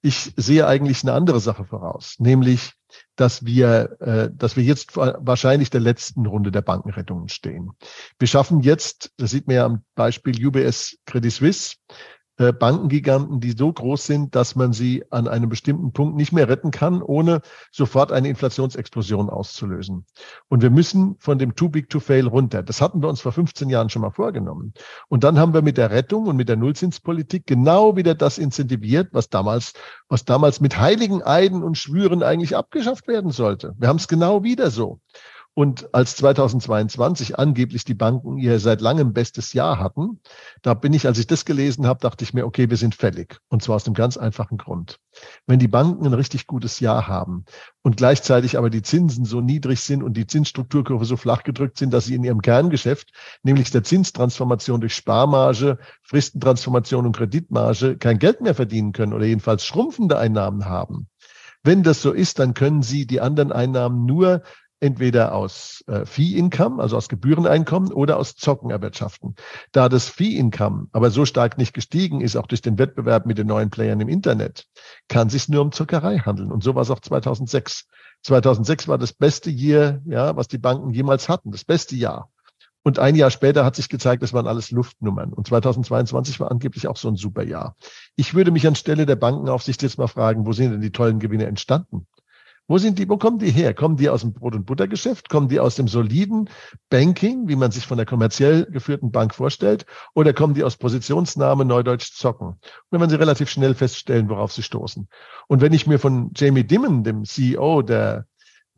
Ich 0.00 0.32
sehe 0.36 0.66
eigentlich 0.66 1.02
eine 1.02 1.12
andere 1.12 1.40
Sache 1.40 1.64
voraus, 1.64 2.16
nämlich 2.18 2.72
dass 3.16 3.44
wir, 3.44 3.96
äh, 4.00 4.30
dass 4.32 4.56
wir 4.56 4.62
jetzt 4.62 4.96
wahrscheinlich 4.96 5.70
der 5.70 5.80
letzten 5.80 6.24
Runde 6.26 6.50
der 6.52 6.62
Bankenrettungen 6.62 7.28
stehen. 7.28 7.72
Wir 8.18 8.28
schaffen 8.28 8.60
jetzt, 8.60 9.12
das 9.16 9.30
sieht 9.30 9.46
man 9.46 9.56
ja 9.56 9.64
am 9.66 9.84
Beispiel 9.94 10.46
UBS 10.46 10.98
Credit 11.04 11.32
Suisse, 11.32 11.76
äh, 12.38 12.52
Bankengiganten, 12.52 13.40
die 13.40 13.50
so 13.50 13.72
groß 13.72 14.06
sind, 14.06 14.34
dass 14.34 14.54
man 14.54 14.72
sie 14.72 15.04
an 15.10 15.26
einem 15.26 15.48
bestimmten 15.48 15.92
Punkt 15.92 16.16
nicht 16.16 16.32
mehr 16.32 16.48
retten 16.48 16.70
kann, 16.70 17.02
ohne 17.02 17.40
sofort 17.72 18.12
eine 18.12 18.28
Inflationsexplosion 18.28 19.28
auszulösen. 19.28 20.06
Und 20.48 20.62
wir 20.62 20.70
müssen 20.70 21.16
von 21.18 21.38
dem 21.38 21.56
Too 21.56 21.68
Big 21.68 21.90
to 21.90 21.98
Fail 21.98 22.28
runter. 22.28 22.62
Das 22.62 22.80
hatten 22.80 23.02
wir 23.02 23.08
uns 23.08 23.20
vor 23.20 23.32
15 23.32 23.68
Jahren 23.68 23.90
schon 23.90 24.02
mal 24.02 24.10
vorgenommen. 24.10 24.72
Und 25.08 25.24
dann 25.24 25.38
haben 25.38 25.52
wir 25.52 25.62
mit 25.62 25.76
der 25.76 25.90
Rettung 25.90 26.26
und 26.26 26.36
mit 26.36 26.48
der 26.48 26.56
Nullzinspolitik 26.56 27.46
genau 27.46 27.96
wieder 27.96 28.14
das 28.14 28.38
incentiviert, 28.38 29.08
was 29.12 29.28
damals, 29.28 29.72
was 30.08 30.24
damals 30.24 30.60
mit 30.60 30.78
heiligen 30.78 31.22
Eiden 31.22 31.64
und 31.64 31.76
Schwüren 31.76 32.22
eigentlich 32.22 32.56
abgeschafft 32.56 33.08
werden 33.08 33.32
sollte. 33.32 33.74
Wir 33.78 33.88
haben 33.88 33.96
es 33.96 34.06
genau 34.06 34.44
wieder 34.44 34.70
so. 34.70 35.00
Und 35.58 35.92
als 35.92 36.14
2022 36.14 37.36
angeblich 37.36 37.84
die 37.84 37.94
Banken 37.94 38.38
ihr 38.38 38.60
seit 38.60 38.80
langem 38.80 39.12
bestes 39.12 39.54
Jahr 39.54 39.80
hatten, 39.80 40.20
da 40.62 40.72
bin 40.72 40.92
ich, 40.92 41.04
als 41.04 41.18
ich 41.18 41.26
das 41.26 41.44
gelesen 41.44 41.84
habe, 41.84 41.98
dachte 41.98 42.22
ich 42.22 42.32
mir, 42.32 42.46
okay, 42.46 42.70
wir 42.70 42.76
sind 42.76 42.94
fällig. 42.94 43.40
Und 43.48 43.60
zwar 43.60 43.74
aus 43.74 43.82
dem 43.82 43.92
ganz 43.92 44.16
einfachen 44.16 44.56
Grund. 44.56 45.00
Wenn 45.48 45.58
die 45.58 45.66
Banken 45.66 46.06
ein 46.06 46.14
richtig 46.14 46.46
gutes 46.46 46.78
Jahr 46.78 47.08
haben 47.08 47.44
und 47.82 47.96
gleichzeitig 47.96 48.56
aber 48.56 48.70
die 48.70 48.82
Zinsen 48.82 49.24
so 49.24 49.40
niedrig 49.40 49.80
sind 49.80 50.04
und 50.04 50.16
die 50.16 50.28
Zinsstrukturkurve 50.28 51.04
so 51.04 51.16
flach 51.16 51.42
gedrückt 51.42 51.76
sind, 51.76 51.92
dass 51.92 52.04
sie 52.04 52.14
in 52.14 52.22
ihrem 52.22 52.40
Kerngeschäft, 52.40 53.10
nämlich 53.42 53.72
der 53.72 53.82
Zinstransformation 53.82 54.80
durch 54.80 54.94
Sparmarge, 54.94 55.78
Fristentransformation 56.02 57.04
und 57.04 57.16
Kreditmarge, 57.16 57.96
kein 57.98 58.20
Geld 58.20 58.42
mehr 58.42 58.54
verdienen 58.54 58.92
können 58.92 59.12
oder 59.12 59.26
jedenfalls 59.26 59.66
schrumpfende 59.66 60.18
Einnahmen 60.18 60.66
haben. 60.66 61.08
Wenn 61.64 61.82
das 61.82 62.00
so 62.00 62.12
ist, 62.12 62.38
dann 62.38 62.54
können 62.54 62.82
Sie 62.82 63.08
die 63.08 63.20
anderen 63.20 63.50
Einnahmen 63.50 64.06
nur 64.06 64.42
entweder 64.80 65.34
aus 65.34 65.82
äh, 65.86 66.04
Fee-Income, 66.06 66.82
also 66.82 66.96
aus 66.96 67.08
Gebühreneinkommen 67.08 67.92
oder 67.92 68.16
aus 68.16 68.36
Zocken 68.36 68.70
erwirtschaften. 68.70 69.34
Da 69.72 69.88
das 69.88 70.08
Fee-Income 70.08 70.88
aber 70.92 71.10
so 71.10 71.24
stark 71.24 71.58
nicht 71.58 71.74
gestiegen 71.74 72.20
ist, 72.20 72.36
auch 72.36 72.46
durch 72.46 72.62
den 72.62 72.78
Wettbewerb 72.78 73.26
mit 73.26 73.38
den 73.38 73.46
neuen 73.46 73.70
Playern 73.70 74.00
im 74.00 74.08
Internet, 74.08 74.66
kann 75.08 75.28
sich 75.28 75.48
nur 75.48 75.62
um 75.62 75.72
Zuckerei 75.72 76.18
handeln. 76.18 76.52
Und 76.52 76.62
so 76.62 76.74
war 76.74 76.82
es 76.82 76.90
auch 76.90 77.00
2006. 77.00 77.86
2006 78.22 78.88
war 78.88 78.98
das 78.98 79.12
beste 79.12 79.50
Jahr, 79.50 80.00
ja, 80.04 80.36
was 80.36 80.48
die 80.48 80.58
Banken 80.58 80.90
jemals 80.90 81.28
hatten, 81.28 81.50
das 81.50 81.64
beste 81.64 81.96
Jahr. 81.96 82.30
Und 82.82 82.98
ein 82.98 83.16
Jahr 83.16 83.30
später 83.30 83.64
hat 83.64 83.76
sich 83.76 83.88
gezeigt, 83.88 84.22
das 84.22 84.32
waren 84.32 84.46
alles 84.46 84.70
Luftnummern. 84.70 85.32
Und 85.32 85.46
2022 85.46 86.40
war 86.40 86.50
angeblich 86.50 86.88
auch 86.88 86.96
so 86.96 87.08
ein 87.08 87.16
super 87.16 87.42
Jahr. 87.42 87.76
Ich 88.16 88.34
würde 88.34 88.50
mich 88.50 88.66
anstelle 88.66 89.04
der 89.04 89.16
Bankenaufsicht 89.16 89.82
jetzt 89.82 89.98
mal 89.98 90.06
fragen, 90.06 90.46
wo 90.46 90.52
sind 90.52 90.72
denn 90.72 90.80
die 90.80 90.92
tollen 90.92 91.18
Gewinne 91.18 91.46
entstanden? 91.46 92.06
Wo 92.68 92.76
sind 92.76 92.98
die, 92.98 93.08
wo 93.08 93.16
kommen 93.16 93.38
die 93.38 93.50
her? 93.50 93.72
Kommen 93.72 93.96
die 93.96 94.10
aus 94.10 94.20
dem 94.20 94.34
Brot- 94.34 94.54
und 94.54 94.66
Buttergeschäft? 94.66 95.30
Kommen 95.30 95.48
die 95.48 95.58
aus 95.58 95.76
dem 95.76 95.88
soliden 95.88 96.50
Banking, 96.90 97.48
wie 97.48 97.56
man 97.56 97.70
sich 97.70 97.86
von 97.86 97.96
der 97.96 98.04
kommerziell 98.04 98.66
geführten 98.66 99.10
Bank 99.10 99.34
vorstellt? 99.34 99.86
Oder 100.14 100.34
kommen 100.34 100.52
die 100.52 100.64
aus 100.64 100.76
Positionsnahme 100.76 101.64
Neudeutsch 101.64 102.12
zocken? 102.12 102.48
Und 102.48 102.60
dann 102.90 103.00
werden 103.00 103.10
sie 103.10 103.16
relativ 103.16 103.48
schnell 103.48 103.74
feststellen, 103.74 104.28
worauf 104.28 104.52
sie 104.52 104.62
stoßen. 104.62 105.08
Und 105.46 105.62
wenn 105.62 105.72
ich 105.72 105.86
mir 105.86 105.98
von 105.98 106.30
Jamie 106.36 106.62
Dimon, 106.62 107.04
dem 107.04 107.24
CEO 107.24 107.80
der 107.80 108.26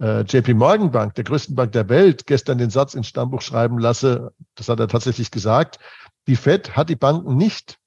äh, 0.01 0.21
JP 0.21 0.55
Morgan 0.55 0.93
Bank, 0.93 1.17
der 1.17 1.25
größten 1.25 1.57
Bank 1.57 1.73
der 1.73 1.89
Welt, 1.89 2.29
gestern 2.29 2.59
den 2.59 2.71
Satz 2.71 2.95
ins 2.95 3.09
Stammbuch 3.09 3.43
schreiben 3.43 3.81
lasse, 3.81 4.33
das 4.55 4.69
hat 4.69 4.79
er 4.79 4.87
tatsächlich 4.87 5.33
gesagt, 5.33 5.81
die 6.29 6.37
Fed 6.37 6.77
hat 6.77 6.91
die 6.91 6.97
Banken 6.97 7.37
nicht 7.37 7.80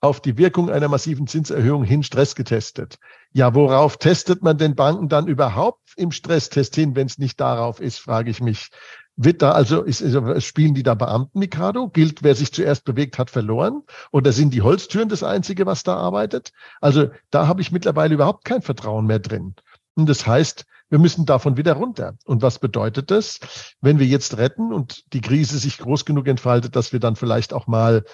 auf 0.00 0.20
die 0.20 0.36
Wirkung 0.38 0.70
einer 0.70 0.88
massiven 0.88 1.26
Zinserhöhung 1.26 1.84
hin 1.84 2.02
Stress 2.02 2.34
getestet. 2.34 2.98
Ja, 3.32 3.54
worauf 3.54 3.96
testet 3.96 4.42
man 4.42 4.58
den 4.58 4.74
Banken 4.74 5.08
dann 5.08 5.26
überhaupt 5.26 5.92
im 5.96 6.12
Stresstest 6.12 6.74
hin, 6.74 6.94
wenn 6.96 7.06
es 7.06 7.18
nicht 7.18 7.40
darauf 7.40 7.80
ist, 7.80 7.98
frage 7.98 8.30
ich 8.30 8.40
mich. 8.40 8.70
Wird 9.16 9.40
da 9.40 9.52
also, 9.52 9.82
ist, 9.82 10.04
spielen 10.44 10.74
die 10.74 10.82
da 10.82 10.94
Beamten, 10.94 11.38
Mikado? 11.38 11.88
Gilt, 11.88 12.22
wer 12.22 12.34
sich 12.34 12.52
zuerst 12.52 12.84
bewegt 12.84 13.18
hat, 13.18 13.30
verloren? 13.30 13.82
Oder 14.12 14.32
sind 14.32 14.52
die 14.52 14.60
Holztüren 14.60 15.08
das 15.08 15.22
Einzige, 15.22 15.64
was 15.64 15.82
da 15.82 15.96
arbeitet? 15.96 16.52
Also 16.82 17.08
da 17.30 17.46
habe 17.46 17.62
ich 17.62 17.72
mittlerweile 17.72 18.14
überhaupt 18.14 18.44
kein 18.44 18.60
Vertrauen 18.60 19.06
mehr 19.06 19.18
drin. 19.18 19.54
Und 19.94 20.10
das 20.10 20.26
heißt, 20.26 20.66
wir 20.90 20.98
müssen 20.98 21.24
davon 21.24 21.56
wieder 21.56 21.72
runter. 21.72 22.16
Und 22.26 22.42
was 22.42 22.58
bedeutet 22.58 23.10
das? 23.10 23.40
Wenn 23.80 23.98
wir 23.98 24.06
jetzt 24.06 24.36
retten 24.36 24.72
und 24.72 25.12
die 25.14 25.22
Krise 25.22 25.58
sich 25.58 25.78
groß 25.78 26.04
genug 26.04 26.28
entfaltet, 26.28 26.76
dass 26.76 26.92
wir 26.92 27.00
dann 27.00 27.16
vielleicht 27.16 27.54
auch 27.54 27.66
mal 27.66 28.04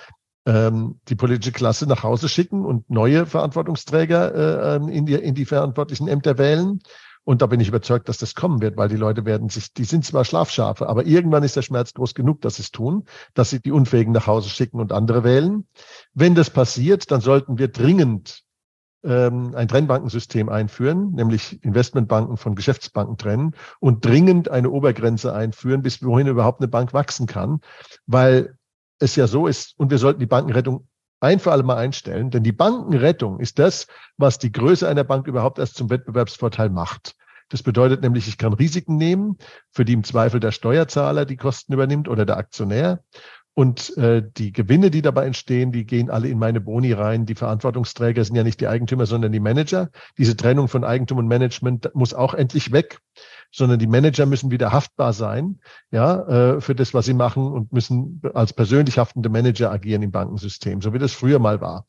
ähm, 0.47 1.01
die 1.09 1.15
politische 1.15 1.53
Klasse 1.53 1.87
nach 1.87 2.03
Hause 2.03 2.29
schicken 2.29 2.65
und 2.65 2.89
neue 2.91 3.27
Verantwortungsträger 3.27 4.35
äh, 4.35 4.77
ähm, 4.77 4.89
in, 4.89 5.07
die, 5.07 5.15
in 5.15 5.35
die 5.35 5.45
verantwortlichen 5.45 6.09
Ämter 6.09 6.39
wählen. 6.39 6.81
Und 7.25 7.41
da 7.41 7.47
bin 7.47 7.61
ich 7.61 7.69
überzeugt, 7.69 8.09
dass 8.09 8.19
das 8.19 8.35
kommen 8.35 8.61
wird, 8.61 8.77
weil 8.77 8.89
die 8.89 8.97
Leute 8.97 9.25
werden 9.25 9.49
sich, 9.49 9.73
die 9.73 9.85
sind 9.85 10.05
zwar 10.05 10.25
Schlafschafe, 10.25 10.89
aber 10.89 11.07
irgendwann 11.07 11.45
ist 11.45 11.55
der 11.55 11.63
Schmerz 11.63 11.95
groß 11.95 12.15
genug, 12.15 12.41
dass 12.41 12.57
sie 12.57 12.63
es 12.63 12.73
tun, 12.73 13.05
dass 13.35 13.51
sie 13.51 13.61
die 13.61 13.71
Unfähigen 13.71 14.13
nach 14.13 14.27
Hause 14.27 14.49
schicken 14.49 14.81
und 14.81 14.93
andere 14.93 15.23
wählen. 15.23 15.67
Wenn 16.15 16.35
das 16.35 16.51
passiert, 16.51 17.13
dann 17.13 17.21
sollten 17.21 17.59
wir 17.59 17.69
dringend 17.69 18.43
ähm, 19.05 19.55
ein 19.55 19.69
Trennbankensystem 19.69 20.49
einführen, 20.49 21.13
nämlich 21.13 21.63
Investmentbanken 21.63 22.37
von 22.37 22.57
Geschäftsbanken 22.57 23.17
trennen 23.19 23.55
und 23.79 24.05
dringend 24.05 24.51
eine 24.51 24.71
Obergrenze 24.71 25.33
einführen, 25.33 25.83
bis 25.83 26.03
wohin 26.03 26.27
überhaupt 26.27 26.61
eine 26.61 26.69
Bank 26.69 26.93
wachsen 26.93 27.27
kann, 27.27 27.61
weil 28.07 28.57
es 29.03 29.17
ja 29.17 29.27
so 29.27 29.47
ist, 29.47 29.75
und 29.79 29.91
wir 29.91 29.99
sollten 29.99 30.21
die 30.21 30.27
Bankenrettung 30.27 30.88
ein 31.21 31.38
für 31.38 31.53
alle 31.53 31.62
Mal 31.62 31.77
einstellen, 31.77 32.31
denn 32.31 32.43
die 32.43 32.53
Bankenrettung 32.53 33.38
ist 33.38 33.59
das, 33.59 33.87
was 34.17 34.38
die 34.38 34.53
Größe 34.53 34.88
einer 34.88 35.05
Bank 35.05 35.27
überhaupt 35.27 35.59
erst 35.59 35.77
zum 35.77 35.91
Wettbewerbsvorteil 35.91 36.71
macht. 36.71 37.15
Das 37.49 37.62
bedeutet 37.62 38.03
nämlich, 38.03 38.29
ich 38.29 38.38
kann 38.38 38.55
Risiken 38.55 38.97
nehmen, 38.97 39.37
für 39.71 39.85
die 39.85 39.93
im 39.93 40.05
Zweifel 40.05 40.41
der 40.41 40.53
Steuerzahler 40.53 41.27
die 41.27 41.37
Kosten 41.37 41.75
übernimmt 41.75 42.09
oder 42.09 42.25
der 42.25 42.38
Aktionär. 42.38 43.05
Und 43.55 43.95
äh, 43.99 44.23
die 44.38 44.53
Gewinne, 44.53 44.91
die 44.91 45.03
dabei 45.03 45.27
entstehen, 45.27 45.73
die 45.73 45.85
gehen 45.85 46.09
alle 46.09 46.29
in 46.29 46.38
meine 46.38 46.62
Boni 46.62 46.93
rein. 46.93 47.27
Die 47.27 47.35
Verantwortungsträger 47.35 48.25
sind 48.25 48.35
ja 48.37 48.45
nicht 48.45 48.61
die 48.61 48.69
Eigentümer, 48.69 49.05
sondern 49.05 49.31
die 49.31 49.41
Manager. 49.41 49.91
Diese 50.17 50.37
Trennung 50.37 50.69
von 50.69 50.85
Eigentum 50.85 51.19
und 51.19 51.29
Management 51.29 51.95
muss 51.95 52.15
auch 52.15 52.33
endlich 52.33 52.73
weg, 52.73 52.99
sondern 53.53 53.79
die 53.79 53.87
Manager 53.87 54.27
müssen 54.27 54.51
wieder 54.51 54.73
haftbar 54.73 55.12
sein, 55.12 55.61
ja, 55.91 56.55
äh, 56.57 56.61
für 56.61 56.75
das, 56.75 56.95
was 56.95 57.05
sie 57.05 57.15
machen 57.15 57.53
und 57.53 57.73
müssen 57.73 58.23
als 58.35 58.53
persönlich 58.53 58.99
haftende 58.99 59.29
Manager 59.29 59.71
agieren 59.71 60.03
im 60.03 60.11
Bankensystem, 60.11 60.81
so 60.81 60.93
wie 60.93 60.99
das 60.99 61.12
früher 61.12 61.38
mal 61.38 61.61
war. 61.61 61.87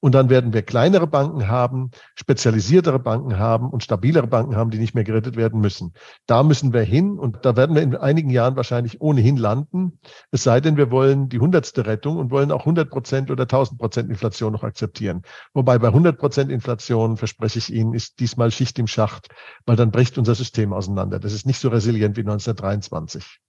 Und 0.00 0.14
dann 0.14 0.28
werden 0.28 0.52
wir 0.52 0.62
kleinere 0.62 1.06
Banken 1.06 1.48
haben, 1.48 1.90
spezialisiertere 2.14 2.98
Banken 2.98 3.38
haben 3.38 3.70
und 3.70 3.82
stabilere 3.82 4.26
Banken 4.26 4.56
haben, 4.56 4.70
die 4.70 4.78
nicht 4.78 4.94
mehr 4.94 5.04
gerettet 5.04 5.36
werden 5.36 5.60
müssen. 5.60 5.94
Da 6.26 6.42
müssen 6.42 6.72
wir 6.72 6.82
hin 6.82 7.18
und 7.18 7.38
da 7.44 7.56
werden 7.56 7.74
wir 7.74 7.82
in 7.82 7.96
einigen 7.96 8.30
Jahren 8.30 8.56
wahrscheinlich 8.56 9.00
ohnehin 9.00 9.36
landen. 9.36 9.98
Es 10.30 10.42
sei 10.42 10.60
denn, 10.60 10.76
wir 10.76 10.90
wollen 10.90 11.28
die 11.28 11.38
hundertste 11.38 11.86
Rettung 11.86 12.16
und 12.16 12.30
wollen 12.30 12.52
auch 12.52 12.60
100 12.60 12.90
Prozent 12.90 13.30
oder 13.30 13.44
1000 13.44 13.80
Prozent 13.80 14.10
Inflation 14.10 14.52
noch 14.52 14.64
akzeptieren. 14.64 15.22
Wobei 15.54 15.78
bei 15.78 15.88
100 15.88 16.18
Prozent 16.18 16.50
Inflation, 16.50 17.16
verspreche 17.16 17.58
ich 17.58 17.72
Ihnen, 17.72 17.94
ist 17.94 18.20
diesmal 18.20 18.50
Schicht 18.50 18.78
im 18.78 18.86
Schacht, 18.86 19.28
weil 19.64 19.76
dann 19.76 19.90
bricht 19.90 20.18
unser 20.18 20.34
System 20.34 20.72
auseinander. 20.72 21.18
Das 21.18 21.32
ist 21.32 21.46
nicht 21.46 21.58
so 21.58 21.68
resilient 21.68 22.16
wie 22.16 22.20
1923. 22.20 23.40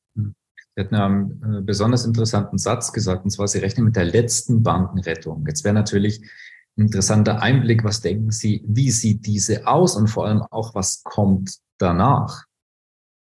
Sie 0.77 0.83
hatten 0.83 0.95
einen 0.95 1.57
äh, 1.57 1.61
besonders 1.61 2.05
interessanten 2.05 2.59
Satz 2.59 2.93
gesagt, 2.93 3.23
und 3.23 3.31
zwar, 3.31 3.47
Sie 3.47 3.57
rechnen 3.57 3.83
mit 3.83 3.95
der 3.95 4.05
letzten 4.05 4.61
Bankenrettung. 4.61 5.43
Jetzt 5.47 5.63
wäre 5.63 5.73
natürlich 5.73 6.21
ein 6.77 6.83
interessanter 6.83 7.41
Einblick, 7.41 7.83
was 7.83 8.01
denken 8.01 8.29
Sie, 8.29 8.63
wie 8.67 8.91
sieht 8.91 9.25
diese 9.25 9.65
aus 9.65 9.95
und 9.95 10.07
vor 10.07 10.27
allem 10.27 10.43
auch, 10.43 10.75
was 10.75 11.01
kommt 11.03 11.57
danach? 11.79 12.45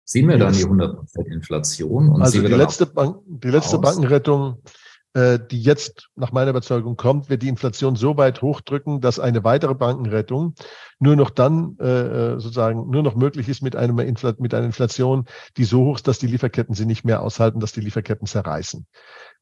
Sehen 0.04 0.28
wir 0.28 0.38
dann 0.38 0.52
die 0.52 0.64
100% 0.64 1.26
Inflation? 1.26 2.10
Und 2.10 2.22
also 2.22 2.40
die 2.40 2.46
letzte, 2.46 2.86
Bank, 2.86 3.18
die 3.26 3.50
letzte 3.50 3.80
Bankenrettung 3.80 4.58
äh, 4.64 4.70
die 5.12 5.60
jetzt 5.60 6.08
nach 6.14 6.30
meiner 6.30 6.50
Überzeugung 6.50 6.96
kommt, 6.96 7.28
wird 7.28 7.42
die 7.42 7.48
Inflation 7.48 7.96
so 7.96 8.16
weit 8.16 8.42
hochdrücken, 8.42 9.00
dass 9.00 9.18
eine 9.18 9.42
weitere 9.42 9.74
Bankenrettung 9.74 10.54
nur 11.00 11.16
noch 11.16 11.30
dann 11.30 11.76
äh, 11.80 11.84
äh, 11.84 12.30
sozusagen 12.34 12.90
nur 12.90 13.02
noch 13.02 13.16
möglich 13.16 13.48
ist 13.48 13.62
mit, 13.62 13.74
einem 13.74 13.98
Infl 13.98 14.36
mit 14.38 14.54
einer 14.54 14.66
Inflation, 14.66 15.24
die 15.56 15.64
so 15.64 15.84
hoch 15.86 15.96
ist, 15.96 16.06
dass 16.06 16.18
die 16.18 16.26
Lieferketten 16.26 16.74
sie 16.74 16.86
nicht 16.86 17.04
mehr 17.04 17.22
aushalten, 17.22 17.58
dass 17.58 17.72
die 17.72 17.80
Lieferketten 17.80 18.26
zerreißen. 18.26 18.86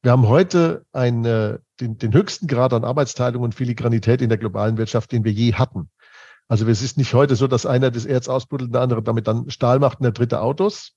Wir 0.00 0.12
haben 0.12 0.28
heute 0.28 0.87
eine, 0.92 1.61
den, 1.81 1.98
den 1.98 2.14
höchsten 2.14 2.46
Grad 2.46 2.72
an 2.72 2.85
Arbeitsteilung 2.85 3.42
und 3.42 3.54
Filigranität 3.54 4.22
in 4.22 4.28
der 4.28 4.38
globalen 4.38 4.78
Wirtschaft, 4.78 5.11
den 5.11 5.24
wir 5.24 5.33
je 5.33 5.54
hatten. 5.54 5.90
Also 6.46 6.66
es 6.66 6.81
ist 6.81 6.96
nicht 6.96 7.12
heute 7.12 7.37
so, 7.37 7.46
dass 7.46 7.66
einer 7.66 7.90
das 7.90 8.07
Erz 8.07 8.28
ausbuddelt, 8.28 8.72
der 8.72 8.81
andere 8.81 9.02
damit 9.02 9.26
dann 9.26 9.50
Stahl 9.50 9.81
macht 9.81 9.98
und 9.98 10.04
der 10.04 10.12
dritte 10.12 10.40
Autos, 10.40 10.92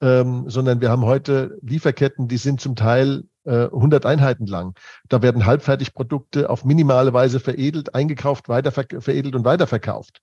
ähm, 0.00 0.48
sondern 0.48 0.80
wir 0.80 0.90
haben 0.90 1.04
heute 1.04 1.58
Lieferketten, 1.62 2.26
die 2.26 2.38
sind 2.38 2.60
zum 2.60 2.74
Teil 2.74 3.24
100 3.44 4.04
äh, 4.04 4.08
Einheiten 4.08 4.46
lang. 4.46 4.74
Da 5.08 5.22
werden 5.22 5.46
Halbfertigprodukte 5.46 6.50
auf 6.50 6.64
minimale 6.64 7.12
Weise 7.12 7.40
veredelt, 7.40 7.94
eingekauft, 7.94 8.48
weiter 8.48 8.72
veredelt 8.72 9.34
und 9.34 9.44
weiterverkauft. 9.44 10.20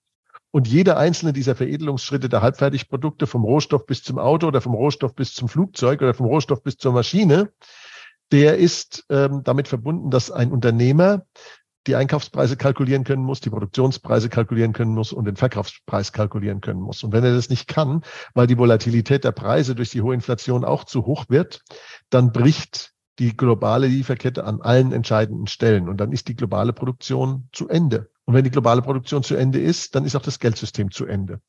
Und 0.51 0.67
jeder 0.67 0.97
einzelne 0.97 1.33
dieser 1.33 1.55
Veredelungsschritte 1.55 2.29
der 2.29 2.41
Halbfertigprodukte 2.41 3.27
vom 3.27 3.43
Rohstoff 3.43 3.85
bis 3.85 4.03
zum 4.03 4.17
Auto 4.17 4.47
oder 4.47 4.61
vom 4.61 4.73
Rohstoff 4.73 5.13
bis 5.13 5.33
zum 5.33 5.49
Flugzeug 5.49 6.01
oder 6.01 6.13
vom 6.13 6.25
Rohstoff 6.27 6.63
bis 6.63 6.77
zur 6.77 6.93
Maschine, 6.93 7.51
der 8.31 8.57
ist 8.57 9.05
ähm, 9.09 9.41
damit 9.43 9.67
verbunden, 9.67 10.09
dass 10.09 10.31
ein 10.31 10.51
Unternehmer 10.51 11.25
die 11.87 11.95
Einkaufspreise 11.95 12.57
kalkulieren 12.57 13.03
können 13.03 13.23
muss, 13.23 13.39
die 13.39 13.49
Produktionspreise 13.49 14.29
kalkulieren 14.29 14.73
können 14.73 14.93
muss 14.93 15.13
und 15.13 15.25
den 15.25 15.37
Verkaufspreis 15.37 16.11
kalkulieren 16.11 16.59
können 16.59 16.81
muss. 16.81 17.03
Und 17.03 17.13
wenn 17.13 17.23
er 17.23 17.33
das 17.33 17.49
nicht 17.49 17.67
kann, 17.67 18.03
weil 18.33 18.47
die 18.47 18.57
Volatilität 18.57 19.23
der 19.23 19.31
Preise 19.31 19.73
durch 19.73 19.89
die 19.91 20.01
hohe 20.01 20.13
Inflation 20.13 20.65
auch 20.65 20.83
zu 20.83 21.05
hoch 21.05 21.25
wird, 21.29 21.61
dann 22.09 22.31
bricht 22.31 22.93
die 23.19 23.35
globale 23.35 23.87
Lieferkette 23.87 24.43
an 24.43 24.61
allen 24.61 24.91
entscheidenden 24.91 25.47
Stellen. 25.47 25.89
Und 25.89 25.97
dann 25.97 26.11
ist 26.11 26.27
die 26.27 26.35
globale 26.35 26.73
Produktion 26.73 27.49
zu 27.51 27.67
Ende. 27.67 28.09
Und 28.25 28.33
wenn 28.33 28.43
die 28.43 28.51
globale 28.51 28.81
Produktion 28.81 29.23
zu 29.23 29.35
Ende 29.35 29.59
ist, 29.59 29.95
dann 29.95 30.05
ist 30.05 30.15
auch 30.15 30.21
das 30.21 30.39
Geldsystem 30.39 30.91
zu 30.91 31.05
Ende. 31.05 31.41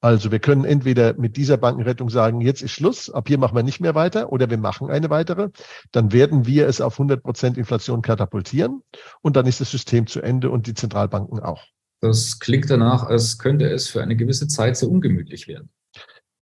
Also 0.00 0.30
wir 0.30 0.40
können 0.40 0.64
entweder 0.64 1.14
mit 1.14 1.36
dieser 1.36 1.56
Bankenrettung 1.56 2.10
sagen, 2.10 2.40
jetzt 2.40 2.62
ist 2.62 2.72
Schluss, 2.72 3.08
ab 3.08 3.28
hier 3.28 3.38
machen 3.38 3.56
wir 3.56 3.62
nicht 3.62 3.80
mehr 3.80 3.94
weiter 3.94 4.30
oder 4.30 4.50
wir 4.50 4.58
machen 4.58 4.90
eine 4.90 5.08
weitere. 5.08 5.48
Dann 5.90 6.12
werden 6.12 6.46
wir 6.46 6.68
es 6.68 6.80
auf 6.80 6.94
100 6.94 7.22
Prozent 7.22 7.56
Inflation 7.56 8.02
katapultieren 8.02 8.82
und 9.22 9.36
dann 9.36 9.46
ist 9.46 9.60
das 9.60 9.70
System 9.70 10.06
zu 10.06 10.20
Ende 10.20 10.50
und 10.50 10.66
die 10.66 10.74
Zentralbanken 10.74 11.40
auch. 11.40 11.64
Das 12.00 12.38
klingt 12.38 12.68
danach, 12.68 13.04
als 13.04 13.38
könnte 13.38 13.70
es 13.70 13.88
für 13.88 14.02
eine 14.02 14.16
gewisse 14.16 14.48
Zeit 14.48 14.76
sehr 14.76 14.90
ungemütlich 14.90 15.48
werden. 15.48 15.70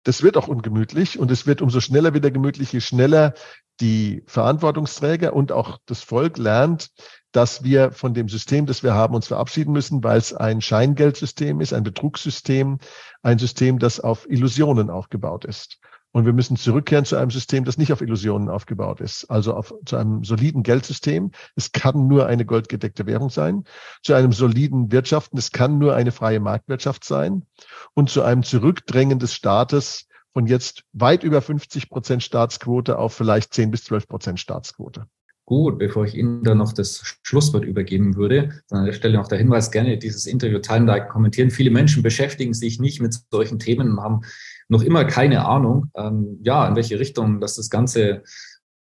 Das 0.04 0.22
wird 0.22 0.36
auch 0.38 0.48
ungemütlich 0.48 1.18
und 1.18 1.32
es 1.32 1.48
wird 1.48 1.62
umso 1.62 1.80
schneller 1.80 2.14
wieder 2.14 2.32
gemütlich, 2.32 2.74
je 2.74 2.82
schneller 2.82 3.34
die 3.82 4.24
Verantwortungsträger 4.26 5.34
und 5.34 5.52
auch 5.52 5.78
das 5.86 6.02
Volk 6.02 6.38
lernt, 6.38 6.90
dass 7.32 7.64
wir 7.64 7.92
von 7.92 8.14
dem 8.14 8.28
System, 8.28 8.66
das 8.66 8.84
wir 8.84 8.94
haben, 8.94 9.16
uns 9.16 9.28
verabschieden 9.28 9.72
müssen, 9.72 10.04
weil 10.04 10.18
es 10.18 10.34
ein 10.34 10.62
Scheingeldsystem 10.62 11.62
ist, 11.62 11.74
ein 11.74 11.84
Betrugssystem, 11.84 12.80
ein 13.22 13.38
System, 13.38 13.80
das 13.80 14.00
auf 14.00 14.30
Illusionen 14.30 14.90
aufgebaut 14.90 15.46
ist. 15.46 15.80
Und 16.12 16.26
wir 16.26 16.34
müssen 16.34 16.58
zurückkehren 16.58 17.06
zu 17.06 17.18
einem 17.18 17.30
System, 17.30 17.66
das 17.66 17.78
nicht 17.78 17.94
auf 17.94 18.02
Illusionen 18.02 18.50
aufgebaut 18.50 19.00
ist, 19.00 19.30
also 19.30 19.54
auf, 19.54 19.76
zu 19.86 19.96
einem 19.96 20.24
soliden 20.24 20.64
Geldsystem. 20.64 21.32
Es 21.56 21.72
kann 21.72 22.08
nur 22.08 22.26
eine 22.26 22.46
goldgedeckte 22.46 23.06
Währung 23.06 23.30
sein, 23.30 23.64
zu 24.02 24.16
einem 24.16 24.32
soliden 24.32 24.92
Wirtschaften. 24.92 25.38
Es 25.38 25.52
kann 25.52 25.78
nur 25.78 25.96
eine 25.96 26.12
freie 26.12 26.40
Marktwirtschaft 26.40 27.04
sein 27.04 27.46
und 27.94 28.10
zu 28.10 28.24
einem 28.24 28.42
Zurückdrängen 28.42 29.20
des 29.20 29.36
Staates 29.36 30.08
von 30.34 30.48
jetzt 30.48 30.84
weit 30.94 31.24
über 31.24 31.42
50 31.42 31.90
Prozent 31.90 32.24
Staatsquote 32.24 32.98
auf 32.98 33.14
vielleicht 33.14 33.54
10 33.54 33.72
bis 33.72 33.84
12 33.86 34.08
Prozent 34.08 34.40
Staatsquote. 34.40 35.08
Gut, 35.50 35.80
bevor 35.80 36.06
ich 36.06 36.14
Ihnen 36.14 36.44
dann 36.44 36.60
noch 36.60 36.74
das 36.74 37.02
Schlusswort 37.24 37.66
übergeben 37.66 38.16
würde, 38.16 38.62
an 38.70 38.86
der 38.86 38.94
Stelle 38.94 39.18
noch 39.18 39.28
der 39.28 39.40
Hinweis, 39.40 39.72
gerne 39.72 39.98
dieses 39.98 40.28
Interview 40.28 40.60
teilen, 40.60 40.86
da 40.86 41.00
kommentieren. 41.00 41.50
Viele 41.50 41.72
Menschen 41.72 42.04
beschäftigen 42.04 42.54
sich 42.54 42.80
nicht 42.80 43.02
mit 43.02 43.18
solchen 43.32 43.58
Themen 43.58 43.94
und 43.94 44.00
haben 44.00 44.22
noch 44.68 44.84
immer 44.84 45.06
keine 45.06 45.48
Ahnung, 45.48 45.90
ähm, 45.96 46.38
ja, 46.44 46.68
in 46.68 46.76
welche 46.76 47.00
Richtung 47.00 47.42
das, 47.42 47.56
das 47.56 47.72
Ganze 47.72 48.22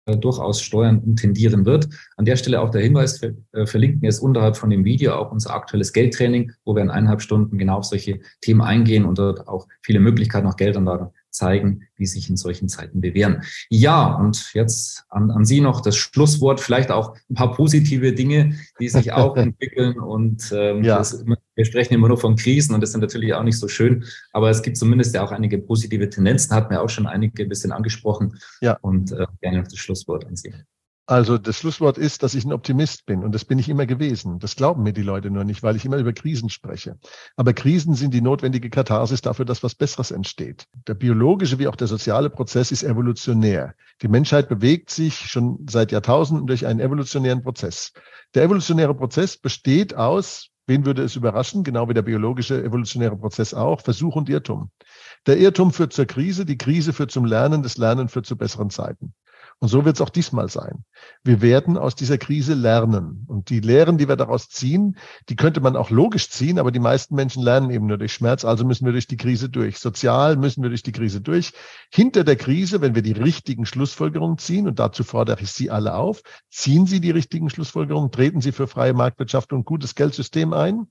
äh, 0.07 0.17
durchaus 0.17 0.61
steuern 0.61 0.99
und 0.99 1.17
tendieren 1.17 1.65
wird. 1.65 1.89
An 2.17 2.25
der 2.25 2.35
Stelle 2.35 2.61
auch 2.61 2.71
der 2.71 2.83
Hinweis, 2.83 3.23
wir 3.23 3.37
äh, 3.53 3.65
verlinken 3.65 4.03
jetzt 4.03 4.19
unterhalb 4.19 4.57
von 4.57 4.71
dem 4.71 4.85
Video 4.85 5.15
auch 5.15 5.31
unser 5.31 5.55
aktuelles 5.55 5.93
Geldtraining, 5.93 6.51
wo 6.65 6.75
wir 6.75 6.83
in 6.83 6.91
eineinhalb 6.91 7.23
Stunden 7.23 7.57
genau 7.57 7.79
auf 7.79 7.85
solche 7.85 8.19
Themen 8.41 8.63
eingehen 8.63 9.05
und 9.05 9.19
dort 9.19 9.47
auch 9.47 9.69
viele 9.81 10.01
Möglichkeiten, 10.01 10.49
auch 10.49 10.57
Geldanlagen 10.57 11.11
zeigen, 11.39 11.89
wie 11.97 12.07
sich 12.07 12.29
in 12.29 12.37
solchen 12.37 12.69
Zeiten 12.69 13.01
bewähren. 13.01 13.43
Ja, 13.71 14.15
und 14.15 14.53
jetzt 14.53 15.05
an, 15.09 15.31
an 15.31 15.45
Sie 15.45 15.61
noch 15.61 15.81
das 15.81 15.97
Schlusswort, 15.97 16.61
vielleicht 16.61 16.91
auch 16.91 17.17
ein 17.31 17.35
paar 17.35 17.55
positive 17.55 18.13
Dinge, 18.13 18.55
die 18.81 18.89
sich 18.89 19.13
auch 19.15 19.37
entwickeln. 19.37 19.99
Und 19.99 20.53
ähm, 20.55 20.85
ja. 20.85 20.99
das, 20.99 21.25
wir 21.55 21.65
sprechen 21.65 21.95
immer 21.95 22.09
nur 22.09 22.19
von 22.19 22.37
Krisen 22.37 22.75
und 22.75 22.83
das 22.83 22.93
sind 22.93 23.01
natürlich 23.01 23.33
auch 23.35 23.43
nicht 23.43 23.59
so 23.59 23.69
schön, 23.69 24.05
aber 24.33 24.51
es 24.51 24.63
gibt 24.63 24.77
zumindest 24.77 25.15
ja 25.15 25.25
auch 25.25 25.33
einige 25.33 25.59
positive 25.59 26.11
Tendenzen, 26.11 26.55
hat 26.55 26.71
mir 26.71 26.81
auch 26.81 26.91
schon 26.91 27.07
einige 27.07 27.43
ein 27.43 27.49
bisschen 27.49 27.73
angesprochen. 27.73 28.39
Ja. 28.61 28.77
Und 28.83 29.13
äh, 29.13 29.27
gerne 29.41 29.59
noch 29.59 29.69
das 29.69 29.79
Schlusswort 29.79 30.27
an 30.27 30.37
Sie. 30.37 30.53
Also 31.11 31.39
das 31.39 31.57
Schlusswort 31.57 31.97
ist, 31.97 32.23
dass 32.23 32.35
ich 32.35 32.45
ein 32.45 32.53
Optimist 32.53 33.07
bin 33.07 33.25
und 33.25 33.35
das 33.35 33.47
bin 33.47 33.59
ich 33.59 33.71
immer 33.71 33.87
gewesen. 33.87 34.41
Das 34.41 34.57
glauben 34.57 34.83
mir 34.83 34.93
die 34.93 35.01
Leute 35.01 35.31
nur 35.31 35.43
nicht, 35.43 35.63
weil 35.63 35.75
ich 35.75 35.87
immer 35.87 35.97
über 35.97 36.13
Krisen 36.13 36.51
spreche. 36.51 36.99
Aber 37.35 37.55
Krisen 37.55 37.95
sind 37.95 38.13
die 38.13 38.21
notwendige 38.21 38.69
Katharsis 38.69 39.23
dafür, 39.23 39.47
dass 39.47 39.63
was 39.63 39.75
Besseres 39.75 40.11
entsteht. 40.11 40.67
Der 40.87 40.93
biologische 40.93 41.59
wie 41.59 41.67
auch 41.67 41.77
der 41.77 41.87
soziale 41.87 42.29
Prozess 42.29 42.71
ist 42.73 42.83
evolutionär. 42.83 43.75
Die 44.03 44.09
Menschheit 44.09 44.51
bewegt 44.51 44.91
sich 44.91 45.31
schon 45.31 45.65
seit 45.67 45.93
Jahrtausenden 45.93 46.47
durch 46.47 46.67
einen 46.67 46.79
evolutionären 46.79 47.43
Prozess. 47.43 47.95
Der 48.35 48.43
evolutionäre 48.43 48.95
Prozess 48.95 49.39
besteht 49.39 49.95
aus, 49.95 50.51
wen 50.67 50.85
würde 50.85 51.05
es 51.05 51.17
überraschen, 51.17 51.65
genau 51.65 51.89
wie 51.89 51.95
der 51.95 52.03
biologische 52.03 52.63
evolutionäre 52.63 53.17
Prozess 53.17 53.55
auch, 53.55 53.81
Versuch 53.81 54.15
und 54.15 54.29
Irrtum. 54.29 54.71
Der 55.27 55.39
Irrtum 55.39 55.73
führt 55.73 55.95
zur 55.95 56.05
Krise, 56.05 56.45
die 56.45 56.59
Krise 56.59 56.93
führt 56.93 57.11
zum 57.11 57.25
Lernen, 57.25 57.63
das 57.63 57.79
Lernen 57.79 58.11
führt 58.11 58.27
zu 58.27 58.37
besseren 58.37 58.69
Zeiten. 58.69 59.15
Und 59.61 59.69
so 59.69 59.85
wird 59.85 59.97
es 59.97 60.01
auch 60.01 60.11
diesmal 60.11 60.49
sein. 60.49 60.85
Wir 61.25 61.43
werden 61.43 61.77
aus 61.77 61.97
dieser 61.97 62.17
Krise 62.17 62.55
lernen. 62.55 63.25
Und 63.27 63.51
die 63.51 63.59
Lehren, 63.59 63.99
die 63.99 64.07
wir 64.07 64.15
daraus 64.15 64.49
ziehen, 64.49 64.97
die 65.29 65.35
könnte 65.35 65.61
man 65.61 65.75
auch 65.75 65.91
logisch 65.91 66.31
ziehen, 66.31 66.61
aber 66.61 66.71
die 66.71 66.79
meisten 66.79 67.17
Menschen 67.17 67.43
lernen 67.43 67.71
eben 67.71 67.87
nur 67.87 67.99
durch 67.99 68.13
Schmerz. 68.13 68.45
Also 68.45 68.65
müssen 68.65 68.85
wir 68.85 68.93
durch 68.93 69.09
die 69.09 69.17
Krise 69.17 69.49
durch. 69.49 69.79
Sozial 69.79 70.37
müssen 70.37 70.63
wir 70.63 70.69
durch 70.69 70.85
die 70.85 70.93
Krise 70.93 71.21
durch. 71.21 71.53
Hinter 71.93 72.23
der 72.23 72.37
Krise, 72.37 72.81
wenn 72.81 72.95
wir 72.95 73.03
die 73.03 73.13
richtigen 73.13 73.67
Schlussfolgerungen 73.67 74.39
ziehen, 74.39 74.69
und 74.69 74.79
dazu 74.79 75.03
fordere 75.03 75.41
ich 75.41 75.51
Sie 75.51 75.71
alle 75.71 75.95
auf, 75.95 76.23
ziehen 76.51 76.87
Sie 76.87 77.01
die 77.01 77.11
richtigen 77.11 77.51
Schlussfolgerungen, 77.51 78.13
treten 78.13 78.41
Sie 78.41 78.53
für 78.53 78.69
freie 78.69 78.95
Marktwirtschaft 78.95 79.53
und 79.53 79.65
gutes 79.65 79.97
Geldsystem 79.97 80.53
ein 80.53 80.87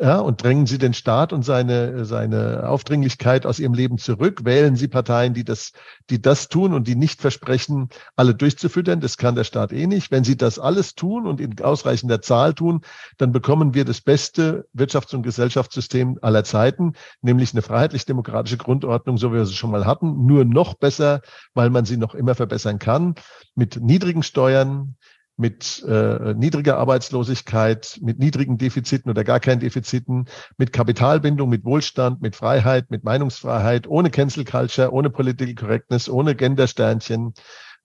ja, 0.00 0.18
und 0.18 0.42
drängen 0.42 0.66
Sie 0.66 0.78
den 0.78 0.92
Staat 0.92 1.32
und 1.32 1.44
seine, 1.44 2.04
seine 2.04 2.68
Aufdringlichkeit 2.68 3.46
aus 3.46 3.60
Ihrem 3.60 3.74
Leben 3.74 3.96
zurück. 3.96 4.44
Wählen 4.44 4.74
Sie 4.74 4.88
Parteien, 4.88 5.34
die 5.34 5.44
das, 5.44 5.70
die 6.10 6.20
das 6.20 6.48
tun 6.48 6.74
und 6.74 6.88
die 6.88 6.96
nicht 6.96 7.20
versprechen, 7.20 7.90
alle 8.16 8.34
durchzufüttern. 8.34 9.00
Das 9.00 9.18
kann 9.18 9.36
der 9.36 9.44
Staat 9.44 9.72
eh 9.72 9.86
nicht. 9.86 10.10
Wenn 10.10 10.24
Sie 10.24 10.36
das 10.36 10.58
alles 10.58 10.96
tun 10.96 11.28
und 11.28 11.40
in 11.40 11.60
ausreichender 11.60 12.20
Zahl 12.20 12.54
tun, 12.54 12.80
dann 13.18 13.30
bekommen 13.30 13.74
wir 13.74 13.84
das 13.84 14.00
beste 14.00 14.66
Wirtschafts- 14.76 15.14
und 15.14 15.22
Gesellschaftssystem 15.22 16.18
aller 16.22 16.42
Zeiten, 16.42 16.94
nämlich 17.22 17.52
eine 17.52 17.62
freiheitlich-demokratische 17.62 18.56
Grundordnung, 18.56 19.16
so 19.16 19.30
wie 19.30 19.36
wir 19.36 19.46
sie 19.46 19.54
schon 19.54 19.70
mal 19.70 19.86
hatten, 19.86 20.26
nur 20.26 20.44
noch 20.44 20.74
besser, 20.74 21.20
weil 21.54 21.70
man 21.70 21.84
sie 21.84 21.98
noch 21.98 22.16
immer 22.16 22.34
verbessern 22.34 22.80
kann, 22.80 23.14
mit 23.54 23.80
niedrigen 23.80 24.24
Steuern, 24.24 24.96
mit 25.36 25.82
äh, 25.88 26.34
niedriger 26.34 26.78
Arbeitslosigkeit, 26.78 27.98
mit 28.00 28.18
niedrigen 28.18 28.56
Defiziten 28.56 29.10
oder 29.10 29.24
gar 29.24 29.40
keinen 29.40 29.60
Defiziten, 29.60 30.26
mit 30.58 30.72
Kapitalbindung, 30.72 31.48
mit 31.48 31.64
Wohlstand, 31.64 32.22
mit 32.22 32.36
Freiheit, 32.36 32.90
mit 32.90 33.02
Meinungsfreiheit, 33.02 33.88
ohne 33.88 34.10
Cancel 34.10 34.44
Culture, 34.44 34.92
ohne 34.92 35.10
Political 35.10 35.54
Correctness, 35.54 36.08
ohne 36.08 36.36
Gendersternchen, 36.36 37.34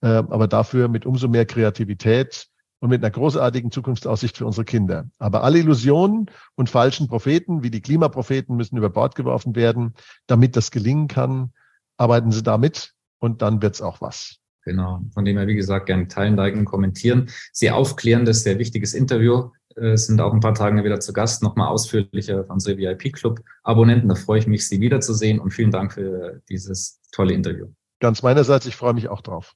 äh, 0.02 0.06
aber 0.06 0.46
dafür 0.46 0.88
mit 0.88 1.06
umso 1.06 1.26
mehr 1.26 1.44
Kreativität 1.44 2.46
und 2.78 2.90
mit 2.90 3.02
einer 3.02 3.10
großartigen 3.10 3.70
Zukunftsaussicht 3.70 4.38
für 4.38 4.46
unsere 4.46 4.64
Kinder. 4.64 5.06
Aber 5.18 5.42
alle 5.42 5.58
Illusionen 5.58 6.30
und 6.54 6.70
falschen 6.70 7.08
Propheten, 7.08 7.62
wie 7.62 7.70
die 7.70 7.82
Klimapropheten, 7.82 8.56
müssen 8.56 8.76
über 8.76 8.90
Bord 8.90 9.14
geworfen 9.16 9.54
werden, 9.54 9.94
damit 10.26 10.56
das 10.56 10.70
gelingen 10.70 11.08
kann. 11.08 11.52
Arbeiten 11.96 12.32
Sie 12.32 12.42
damit 12.42 12.94
und 13.18 13.42
dann 13.42 13.60
wird's 13.60 13.82
auch 13.82 14.00
was. 14.00 14.38
Genau. 14.64 15.00
Von 15.14 15.24
dem 15.24 15.38
her, 15.38 15.46
wie 15.46 15.54
gesagt, 15.54 15.86
gerne 15.86 16.08
teilen, 16.08 16.36
liken, 16.36 16.64
kommentieren. 16.64 17.30
Sehr 17.52 17.76
aufklärendes, 17.76 18.42
sehr 18.42 18.58
wichtiges 18.58 18.94
Interview. 18.94 19.50
Äh, 19.76 19.96
sind 19.96 20.20
auch 20.20 20.32
ein 20.32 20.40
paar 20.40 20.54
Tage 20.54 20.84
wieder 20.84 21.00
zu 21.00 21.12
Gast, 21.12 21.42
nochmal 21.42 21.68
ausführlicher 21.68 22.44
für 22.44 22.52
unsere 22.52 22.76
VIP-Club-Abonnenten. 22.76 24.08
Da 24.08 24.14
freue 24.14 24.40
ich 24.40 24.46
mich, 24.46 24.68
Sie 24.68 24.80
wiederzusehen 24.80 25.38
und 25.38 25.52
vielen 25.52 25.70
Dank 25.70 25.94
für 25.94 26.42
dieses 26.48 27.00
tolle 27.12 27.32
Interview. 27.32 27.66
Ganz 28.00 28.22
meinerseits, 28.22 28.66
ich 28.66 28.76
freue 28.76 28.94
mich 28.94 29.08
auch 29.08 29.20
drauf. 29.20 29.54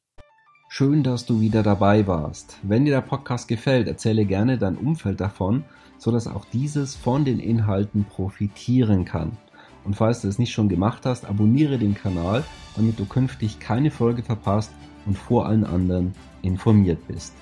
Schön, 0.68 1.02
dass 1.02 1.26
du 1.26 1.40
wieder 1.40 1.62
dabei 1.62 2.06
warst. 2.06 2.58
Wenn 2.62 2.84
dir 2.84 2.92
der 2.92 3.00
Podcast 3.00 3.48
gefällt, 3.48 3.86
erzähle 3.86 4.24
gerne 4.24 4.58
dein 4.58 4.76
Umfeld 4.76 5.20
davon, 5.20 5.64
sodass 5.98 6.26
auch 6.26 6.44
dieses 6.46 6.96
von 6.96 7.24
den 7.24 7.38
Inhalten 7.38 8.04
profitieren 8.04 9.04
kann. 9.04 9.36
Und 9.84 9.94
falls 9.94 10.22
du 10.22 10.28
es 10.28 10.38
nicht 10.38 10.52
schon 10.52 10.68
gemacht 10.68 11.04
hast, 11.04 11.26
abonniere 11.26 11.78
den 11.78 11.94
Kanal, 11.94 12.42
damit 12.76 12.98
du 12.98 13.04
künftig 13.04 13.60
keine 13.60 13.90
Folge 13.90 14.22
verpasst 14.22 14.72
und 15.06 15.16
vor 15.16 15.46
allen 15.46 15.64
anderen 15.64 16.14
informiert 16.42 17.06
bist. 17.08 17.34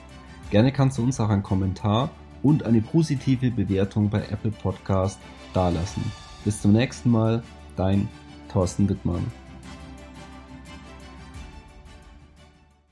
Gerne 0.51 0.73
kannst 0.73 0.99
du 0.99 1.03
uns 1.03 1.21
auch 1.21 1.31
einen 1.31 1.43
Kommentar 1.43 2.11
und 2.43 2.65
eine 2.65 2.83
positive 2.83 3.51
Bewertung 3.51 4.11
bei 4.11 4.21
Apple 4.31 4.51
Podcast 4.51 5.19
dalassen. 5.55 6.03
Bis 6.45 6.61
zum 6.61 6.73
nächsten 6.73 7.11
Mal, 7.11 7.43
dein 7.77 8.09
Thorsten 8.53 8.89
Wittmann. 8.89 9.42